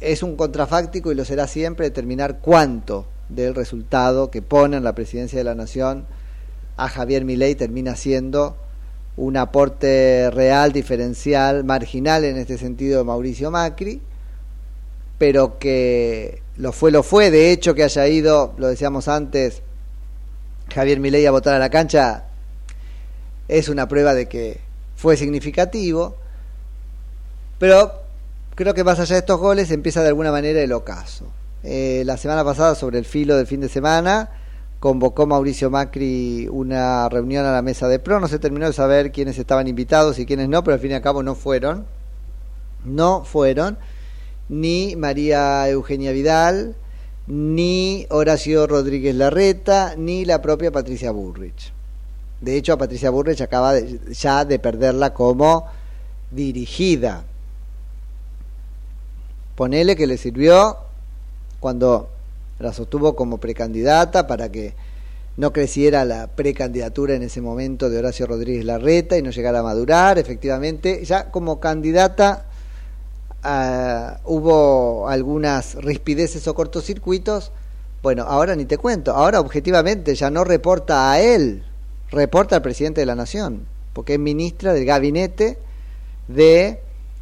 [0.00, 4.94] Es un contrafáctico y lo será siempre determinar cuánto del resultado que pone en la
[4.94, 6.06] presidencia de la nación
[6.80, 8.56] a Javier Milei termina siendo
[9.16, 14.00] un aporte real, diferencial, marginal en este sentido de Mauricio Macri,
[15.18, 17.30] pero que lo fue, lo fue.
[17.30, 19.62] De hecho, que haya ido, lo decíamos antes,
[20.74, 22.29] Javier Milei a votar a la cancha,
[23.50, 24.60] es una prueba de que
[24.94, 26.16] fue significativo.
[27.58, 27.92] Pero
[28.54, 31.26] creo que más allá de estos goles empieza de alguna manera el ocaso.
[31.62, 34.30] Eh, la semana pasada, sobre el filo del fin de semana,
[34.78, 38.20] convocó Mauricio Macri una reunión a la mesa de PRO.
[38.20, 40.94] No se terminó de saber quiénes estaban invitados y quiénes no, pero al fin y
[40.94, 41.86] al cabo no fueron.
[42.84, 43.78] No fueron
[44.48, 46.76] ni María Eugenia Vidal,
[47.26, 51.72] ni Horacio Rodríguez Larreta, ni la propia Patricia Burrich.
[52.40, 55.66] De hecho, a Patricia Burrich acaba de- ya de perderla como
[56.30, 57.24] dirigida.
[59.56, 60.78] Ponele que le sirvió
[61.58, 62.08] cuando
[62.58, 64.74] la sostuvo como precandidata para que
[65.36, 69.62] no creciera la precandidatura en ese momento de Horacio Rodríguez Larreta y no llegara a
[69.62, 70.18] madurar.
[70.18, 72.46] Efectivamente, ya como candidata
[73.42, 77.52] ah, hubo algunas rispideces o cortocircuitos.
[78.02, 79.12] Bueno, ahora ni te cuento.
[79.14, 81.64] Ahora objetivamente ya no reporta a él,
[82.10, 85.58] reporta al presidente de la Nación, porque es ministra del gabinete
[86.28, 86.80] de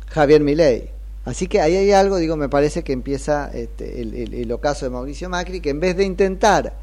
[0.09, 0.91] Javier Milei.
[1.24, 4.86] Así que ahí hay algo, digo, me parece que empieza este, el, el- el ocaso
[4.86, 6.74] de Mauricio Macri, que en vez de intentar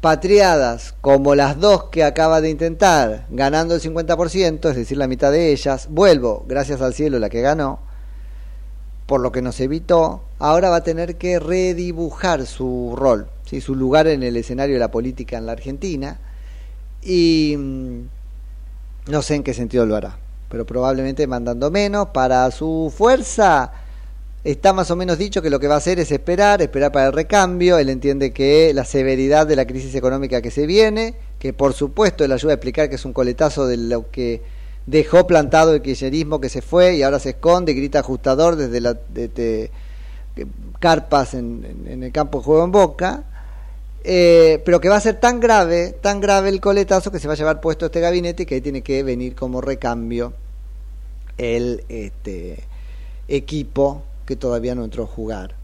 [0.00, 5.32] patriadas como las dos que acaba de intentar, ganando el 50%, es decir, la mitad
[5.32, 7.78] de ellas, vuelvo, gracias al cielo, la que ganó,
[9.06, 13.60] por lo que nos evitó, ahora va a tener que redibujar su rol, ¿sí?
[13.60, 16.18] su lugar en el escenario de la política en la Argentina,
[17.04, 18.00] y mm,
[19.10, 20.16] no sé en qué sentido lo hará,
[20.48, 22.08] pero probablemente mandando menos.
[22.08, 23.72] Para su fuerza
[24.44, 27.06] está más o menos dicho que lo que va a hacer es esperar, esperar para
[27.06, 27.78] el recambio.
[27.78, 32.26] Él entiende que la severidad de la crisis económica que se viene, que por supuesto
[32.26, 34.42] le ayuda a explicar que es un coletazo de lo que
[34.86, 38.80] dejó plantado el kirchnerismo que se fue y ahora se esconde y grita ajustador desde
[38.82, 39.70] la eh,
[40.80, 43.24] carpas en- en el campo de juego en Boca.
[44.06, 47.32] Eh, pero que va a ser tan grave, tan grave el coletazo que se va
[47.32, 50.34] a llevar puesto este gabinete que ahí tiene que venir como recambio
[51.38, 52.64] el este,
[53.28, 55.54] equipo que todavía no entró a jugar.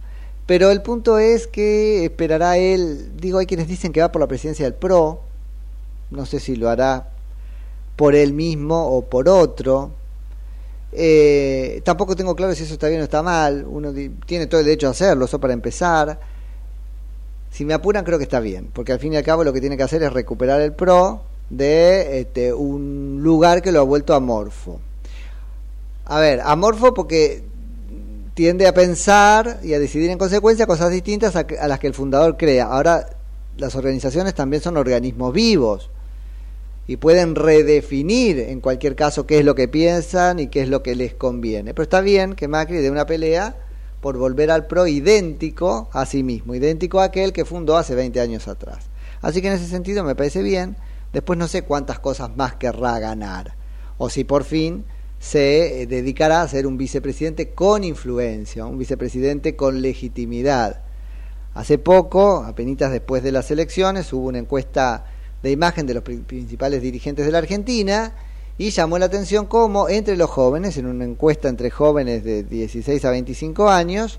[0.47, 4.27] Pero el punto es que esperará él, digo, hay quienes dicen que va por la
[4.27, 5.21] presidencia del PRO,
[6.11, 7.11] no sé si lo hará
[7.95, 9.93] por él mismo o por otro.
[10.93, 13.93] Eh, tampoco tengo claro si eso está bien o está mal, uno
[14.27, 16.30] tiene todo el derecho a hacerlo, eso para empezar.
[17.51, 19.61] Si me apuran creo que está bien, porque al fin y al cabo lo que
[19.61, 24.15] tiene que hacer es recuperar el PRO de este, un lugar que lo ha vuelto
[24.15, 24.81] amorfo.
[26.05, 27.43] A ver, amorfo porque
[28.35, 31.95] tiende a pensar y a decidir en consecuencia cosas distintas a, a las que el
[31.95, 32.67] fundador crea.
[32.67, 33.07] Ahora,
[33.59, 35.91] las organizaciones también son organismos vivos
[36.87, 40.83] y pueden redefinir en cualquier caso qué es lo que piensan y qué es lo
[40.83, 41.75] que les conviene.
[41.75, 43.57] Pero está bien que Macri dé una pelea
[44.01, 48.21] por volver al PRO idéntico a sí mismo, idéntico a aquel que fundó hace 20
[48.21, 48.87] años atrás.
[49.21, 50.77] Así que en ese sentido me parece bien.
[51.13, 53.55] Después no sé cuántas cosas más querrá ganar.
[53.99, 54.85] O si por fin
[55.19, 60.81] se eh, dedicará a ser un vicepresidente con influencia, un vicepresidente con legitimidad.
[61.53, 65.05] Hace poco, apenas después de las elecciones, hubo una encuesta
[65.43, 68.15] de imagen de los pri- principales dirigentes de la Argentina
[68.61, 73.03] y llamó la atención cómo entre los jóvenes, en una encuesta entre jóvenes de 16
[73.07, 74.19] a 25 años,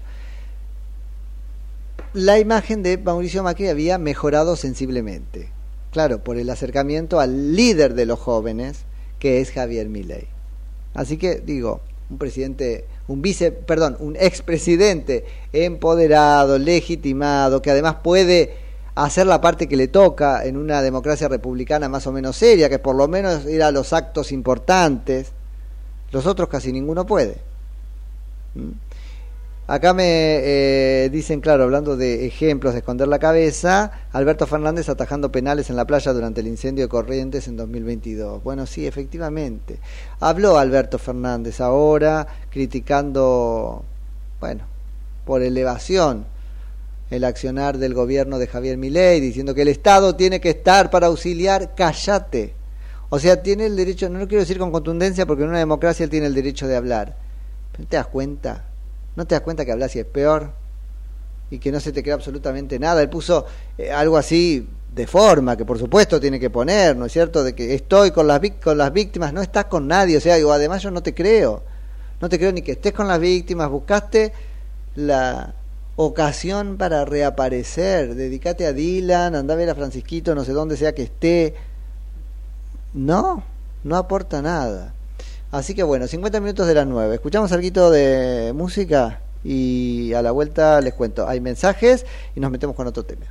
[2.13, 5.49] la imagen de Mauricio Macri había mejorado sensiblemente.
[5.91, 8.85] Claro, por el acercamiento al líder de los jóvenes,
[9.19, 10.25] que es Javier Milei.
[10.95, 15.23] Así que digo, un presidente, un vice, perdón, un expresidente
[15.53, 18.55] empoderado, legitimado, que además puede
[18.95, 22.79] hacer la parte que le toca en una democracia republicana más o menos seria, que
[22.79, 25.31] por lo menos ir a los actos importantes.
[26.11, 27.37] Los otros casi ninguno puede.
[28.55, 28.71] ¿Mm?
[29.67, 35.31] Acá me eh, dicen, claro, hablando de ejemplos de esconder la cabeza, Alberto Fernández atajando
[35.31, 38.43] penales en la playa durante el incendio de Corrientes en 2022.
[38.43, 39.79] Bueno, sí, efectivamente.
[40.19, 43.85] Habló Alberto Fernández ahora criticando,
[44.41, 44.65] bueno,
[45.23, 46.25] por elevación
[47.11, 51.07] el accionar del gobierno de Javier Milei, diciendo que el Estado tiene que estar para
[51.07, 52.55] auxiliar, cállate.
[53.09, 56.05] O sea, tiene el derecho, no lo quiero decir con contundencia porque en una democracia
[56.05, 57.17] él tiene el derecho de hablar.
[57.73, 58.63] ¿Pero te das cuenta?
[59.17, 60.53] ¿No te das cuenta que hablas y es peor?
[61.49, 63.01] Y que no se te crea absolutamente nada.
[63.01, 63.45] Él puso
[63.77, 67.43] eh, algo así de forma, que por supuesto tiene que poner, ¿no es cierto?
[67.43, 70.15] De que estoy con las, con las víctimas, no estás con nadie.
[70.15, 71.61] O sea, digo, además yo no te creo.
[72.21, 73.69] No te creo ni que estés con las víctimas.
[73.69, 74.31] Buscaste
[74.95, 75.55] la
[76.05, 78.15] ocasión para reaparecer.
[78.15, 81.55] Dedicate a Dylan, anda a ver a Francisquito, no sé dónde sea que esté.
[82.93, 83.43] No,
[83.83, 84.93] no aporta nada.
[85.51, 87.15] Así que bueno, 50 minutos de las 9.
[87.15, 91.27] Escuchamos algo de música y a la vuelta les cuento.
[91.27, 93.25] Hay mensajes y nos metemos con otro tema.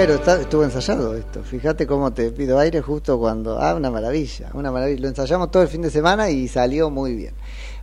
[0.00, 1.42] Pero está- estuvo ensayado esto.
[1.42, 3.58] Fíjate cómo te pido aire justo cuando.
[3.60, 5.00] Ah, una maravilla, una maravilla.
[5.02, 7.34] Lo ensayamos todo el fin de semana y salió muy bien.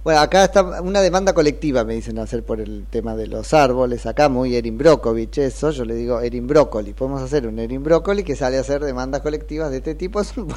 [0.02, 4.06] Bueno, acá está una demanda colectiva, me dicen hacer por el tema de los árboles.
[4.06, 5.72] Acá muy Erin Brockovich, eso.
[5.72, 6.94] Yo le digo Erin Broccoli.
[6.94, 10.22] Podemos hacer un Erin Broccoli que sale a hacer demandas colectivas de este tipo.
[10.38, 10.48] Un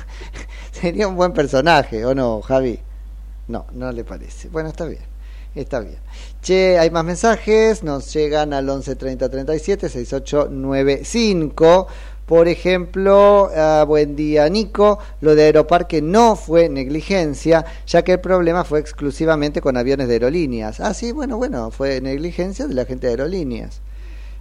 [0.71, 2.79] sería un buen personaje, ¿o no, Javi?
[3.49, 4.49] No, no le parece.
[4.49, 5.08] Bueno, está bien.
[5.59, 5.99] Está bien.
[6.41, 7.83] Che, hay más mensajes.
[7.83, 11.87] Nos llegan al 11 30 37 68 95.
[12.27, 18.21] Por ejemplo, ah, buen día Nico, lo de Aeroparque no fue negligencia, ya que el
[18.21, 20.79] problema fue exclusivamente con aviones de aerolíneas.
[20.79, 23.81] Ah, sí, bueno, bueno, fue negligencia de la gente de aerolíneas.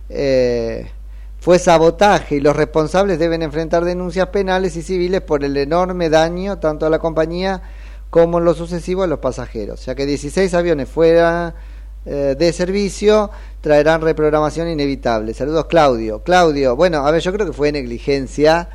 [0.10, 0.88] Eh,
[1.40, 6.60] fue sabotaje y los responsables deben enfrentar denuncias penales y civiles por el enorme daño
[6.60, 7.62] tanto a la compañía
[8.10, 11.56] como en lo sucesivo a los pasajeros, ya que 16 aviones fuera
[12.06, 13.30] eh, de servicio
[13.60, 15.34] traerán reprogramación inevitable.
[15.34, 16.24] Saludos Claudio.
[16.24, 18.70] Claudio, bueno, a ver, yo creo que fue negligencia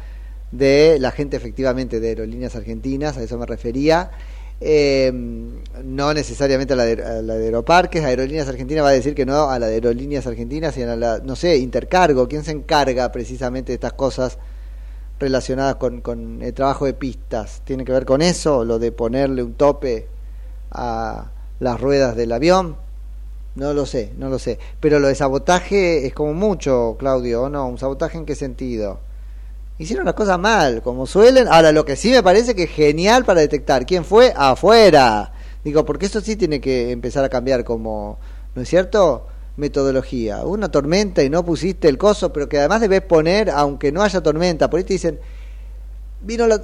[0.50, 4.10] de la gente efectivamente de Aerolíneas Argentinas, a eso me refería.
[4.64, 5.10] Eh,
[5.82, 9.26] no necesariamente a la, de, a la de Aeroparques, Aerolíneas Argentinas va a decir que
[9.26, 13.10] no a la de Aerolíneas Argentinas, sino a la, no sé, Intercargo, ¿quién se encarga
[13.10, 14.38] precisamente de estas cosas
[15.22, 17.62] relacionadas con, con el trabajo de pistas?
[17.64, 20.08] ¿Tiene que ver con eso, lo de ponerle un tope
[20.72, 22.76] a las ruedas del avión?
[23.54, 24.58] No lo sé, no lo sé.
[24.80, 27.66] Pero lo de sabotaje es como mucho, Claudio, ¿o no?
[27.68, 28.98] ¿Un sabotaje en qué sentido?
[29.78, 31.46] Hicieron las cosas mal, como suelen.
[31.48, 35.32] Ahora, lo que sí me parece que es genial para detectar quién fue afuera.
[35.64, 38.18] Digo, porque eso sí tiene que empezar a cambiar como,
[38.54, 39.26] ¿no es cierto?
[39.56, 40.44] Metodología.
[40.44, 44.22] Una tormenta y no pusiste el coso, pero que además debes poner, aunque no haya
[44.22, 44.70] tormenta.
[44.70, 45.20] Por ahí te dicen,
[46.22, 46.60] vino la-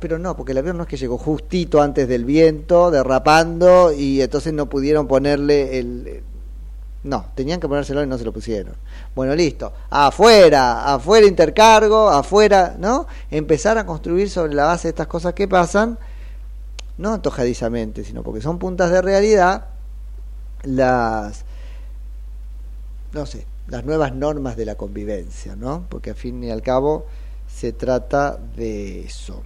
[0.00, 4.20] pero no, porque el avión no es que llegó justito antes del viento, derrapando, y
[4.20, 6.22] entonces no pudieron ponerle el...
[7.04, 8.74] No, tenían que ponérselo y no se lo pusieron.
[9.14, 9.72] Bueno, listo.
[9.90, 13.06] Afuera, afuera intercargo, afuera, ¿no?
[13.30, 15.98] Empezar a construir sobre la base de estas cosas que pasan,
[16.98, 19.66] no antojadizamente, sino porque son puntas de realidad,
[20.64, 21.44] las,
[23.16, 25.86] no sé, las nuevas normas de la convivencia, ¿no?
[25.88, 27.06] Porque al fin y al cabo
[27.48, 29.42] se trata de eso.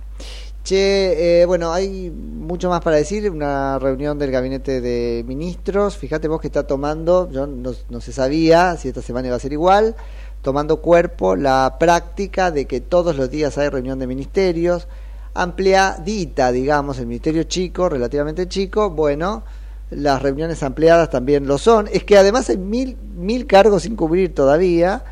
[0.64, 3.30] Che, eh, bueno, hay mucho más para decir.
[3.30, 5.96] Una reunión del gabinete de ministros.
[5.96, 9.40] Fíjate vos que está tomando, yo no, no se sabía si esta semana iba a
[9.40, 9.94] ser igual,
[10.42, 14.88] tomando cuerpo la práctica de que todos los días hay reunión de ministerios,
[15.32, 19.44] ampliadita, digamos, el ministerio chico, relativamente chico, bueno,
[19.90, 21.88] las reuniones ampliadas también lo son.
[21.92, 25.02] Es que además hay mil, mil cargos sin cubrir todavía,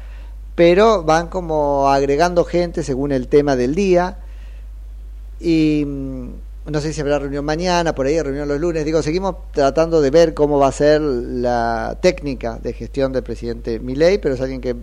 [0.54, 4.18] pero van como agregando gente según el tema del día.
[5.40, 6.28] Y mm,
[6.70, 8.84] no sé si habrá reunión mañana, por ahí reunión los lunes.
[8.84, 13.80] Digo, seguimos tratando de ver cómo va a ser la técnica de gestión del presidente
[13.80, 14.76] Milei, pero es alguien que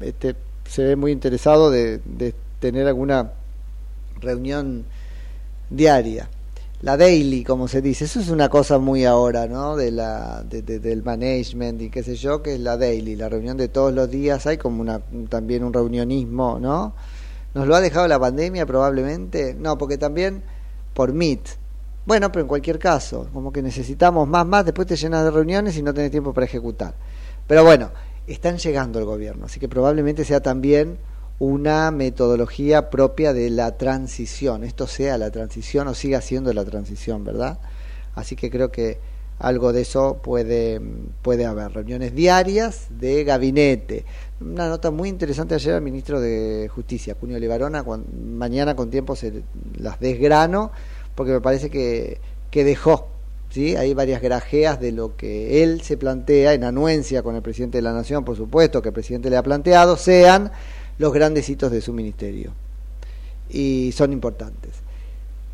[0.00, 0.34] este,
[0.68, 3.32] se ve muy interesado de, de tener alguna
[4.20, 4.84] reunión
[5.70, 6.28] diaria.
[6.82, 9.76] La daily, como se dice, eso es una cosa muy ahora, ¿no?
[9.76, 13.28] De la, de- de- del management y qué sé yo, que es la daily, la
[13.30, 14.46] reunión de todos los días.
[14.46, 16.92] Hay como una, también un reunionismo, ¿no?
[17.54, 19.54] ¿Nos lo ha dejado la pandemia probablemente?
[19.58, 20.42] No, porque también
[20.92, 21.40] por Meet.
[22.04, 25.76] Bueno, pero en cualquier caso, como que necesitamos más, más, después te llenas de reuniones
[25.78, 26.94] y no tenés tiempo para ejecutar.
[27.46, 27.90] Pero bueno,
[28.26, 30.98] están llegando al gobierno, así que probablemente sea también
[31.38, 34.64] una metodología propia de la transición.
[34.64, 37.58] Esto sea la transición o siga siendo la transición, ¿verdad?
[38.14, 38.98] Así que creo que
[39.38, 40.80] algo de eso puede,
[41.22, 41.72] puede haber.
[41.72, 44.04] Reuniones diarias de gabinete.
[44.40, 49.42] Una nota muy interesante ayer al ministro de Justicia, Cunio Levarona, mañana con tiempo se
[49.76, 50.72] las desgrano,
[51.14, 52.18] porque me parece que,
[52.50, 53.08] que dejó
[53.50, 53.76] ¿sí?
[53.76, 57.82] Hay varias grajeas de lo que él se plantea en anuencia con el presidente de
[57.82, 60.50] la Nación, por supuesto, que el presidente le ha planteado, sean
[60.98, 62.52] los grandes hitos de su ministerio.
[63.48, 64.86] Y son importantes.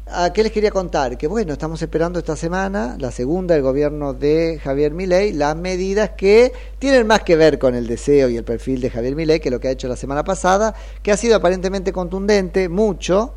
[0.07, 1.17] ¿A qué les quería contar?
[1.17, 6.11] Que bueno, estamos esperando esta semana, la segunda del gobierno de Javier Milei, las medidas
[6.11, 9.51] que tienen más que ver con el deseo y el perfil de Javier Milei que
[9.51, 13.33] lo que ha hecho la semana pasada, que ha sido aparentemente contundente, mucho,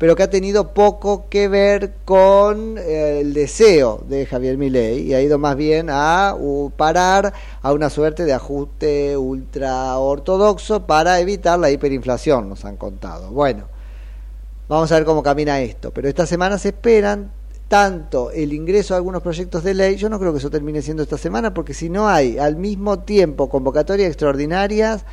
[0.00, 5.12] pero que ha tenido poco que ver con eh, el deseo de Javier Milei y
[5.12, 6.34] ha ido más bien a
[6.78, 13.30] parar a una suerte de ajuste ultra ortodoxo para evitar la hiperinflación, nos han contado.
[13.30, 13.64] Bueno,
[14.70, 17.30] vamos a ver cómo camina esto, pero esta semana se esperan
[17.68, 21.02] tanto el ingreso a algunos proyectos de ley, yo no creo que eso termine siendo
[21.02, 25.04] esta semana, porque si no hay al mismo tiempo convocatorias extraordinarias,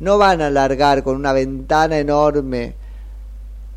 [0.00, 2.80] no van a alargar con una ventana enorme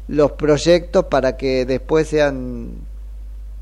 [0.08, 2.74] los proyectos para que después sean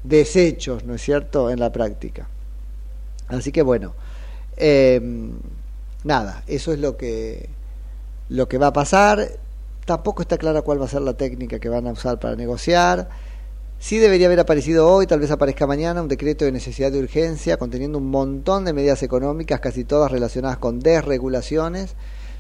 [0.04, 2.28] desechos, ¿no es cierto?, en la práctica.
[3.28, 3.94] Así que bueno,
[4.58, 5.02] eh,
[6.04, 7.50] nada, eso es lo que
[8.30, 9.30] lo que va a pasar.
[9.86, 13.10] Tampoco está clara cuál va a ser la técnica que van a usar para negociar.
[13.80, 17.58] Sí debería haber aparecido hoy, tal vez aparezca mañana, un decreto de necesidad de urgencia
[17.58, 21.96] conteniendo un montón de medidas económicas, casi todas relacionadas con desregulaciones.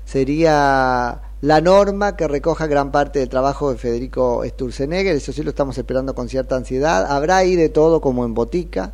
[0.05, 5.49] Sería la norma que recoja gran parte del trabajo de Federico Sturzenegger, eso sí lo
[5.49, 7.05] estamos esperando con cierta ansiedad.
[7.11, 8.93] Habrá ahí de todo como en botica.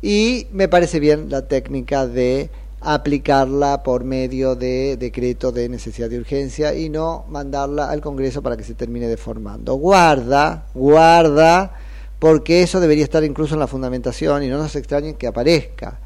[0.00, 2.48] Y me parece bien la técnica de
[2.80, 8.56] aplicarla por medio de decreto de necesidad de urgencia y no mandarla al Congreso para
[8.56, 9.74] que se termine deformando.
[9.74, 11.74] Guarda, guarda,
[12.18, 16.00] porque eso debería estar incluso en la fundamentación y no nos extrañen que aparezca.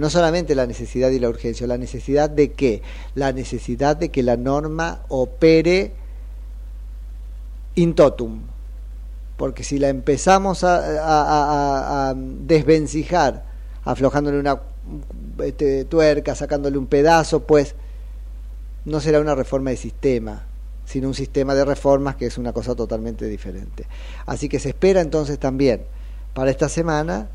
[0.00, 2.82] No solamente la necesidad y la urgencia, la necesidad de qué?
[3.14, 5.92] La necesidad de que la norma opere
[7.76, 8.42] in totum.
[9.36, 13.44] Porque si la empezamos a, desvencijar,
[13.84, 14.60] aflojándole una
[15.42, 17.74] este, tuerca, sacándole un pedazo, pues
[18.84, 20.44] no será una reforma de sistema,
[20.84, 23.86] sino un sistema de reformas que es una cosa totalmente diferente.
[24.26, 25.84] Así que se espera entonces también
[26.32, 27.28] para esta semana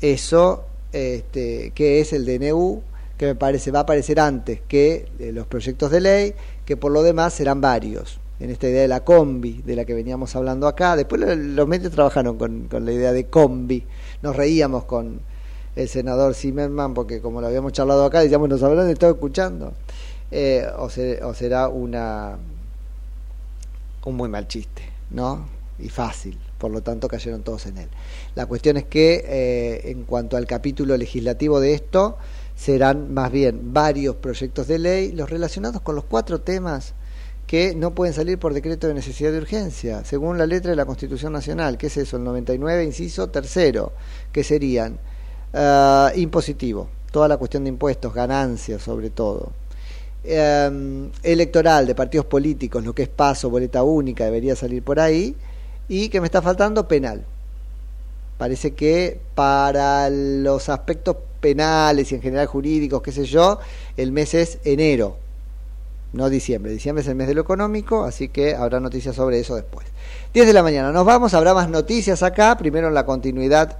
[0.00, 2.82] eso este, que es el DNU,
[3.18, 6.34] que me parece va a aparecer antes que eh, los proyectos de ley,
[6.64, 8.18] que por lo demás serán varios.
[8.40, 10.96] En esta idea de la combi, de la que veníamos hablando acá.
[10.96, 13.84] Después lo- los medios trabajaron con, con la idea de combi.
[14.22, 15.20] Nos reíamos con
[15.76, 19.74] el senador Zimmerman, porque como lo habíamos charlado acá, decíamos, nos habrán estado escuchando.
[20.32, 20.86] Eh, o,
[21.26, 22.36] o será una
[24.04, 25.46] un muy mal chiste, ¿no?
[25.78, 27.88] Y fácil, por lo tanto cayeron todos en él.
[28.36, 32.18] La cuestión es que eh, en cuanto al capítulo legislativo de esto,
[32.54, 36.94] serán más bien varios proyectos de ley, los relacionados con los cuatro temas
[37.48, 40.84] que no pueden salir por decreto de necesidad de urgencia, según la letra de la
[40.84, 43.92] Constitución Nacional, que es eso, el 99, inciso tercero,
[44.30, 45.00] que serían
[45.52, 49.50] ah, impositivo, toda la cuestión de impuestos, ganancias sobre todo,
[50.22, 55.34] eh, electoral de partidos políticos, lo que es paso, boleta única, debería salir por ahí,
[55.88, 57.24] y que me está faltando penal.
[58.38, 63.58] Parece que para los aspectos penales y en general jurídicos, qué sé yo,
[63.96, 65.16] el mes es enero,
[66.12, 66.72] no diciembre.
[66.72, 69.86] Diciembre es el mes de lo económico, así que habrá noticias sobre eso después.
[70.34, 73.78] 10 de la mañana, nos vamos, habrá más noticias acá, primero en la continuidad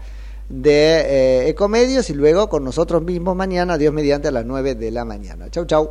[0.49, 1.01] de
[1.45, 5.05] eh, Ecomedios y luego con nosotros mismos mañana, Dios mediante, a las 9 de la
[5.05, 5.51] mañana.
[5.51, 5.91] Chau, chau.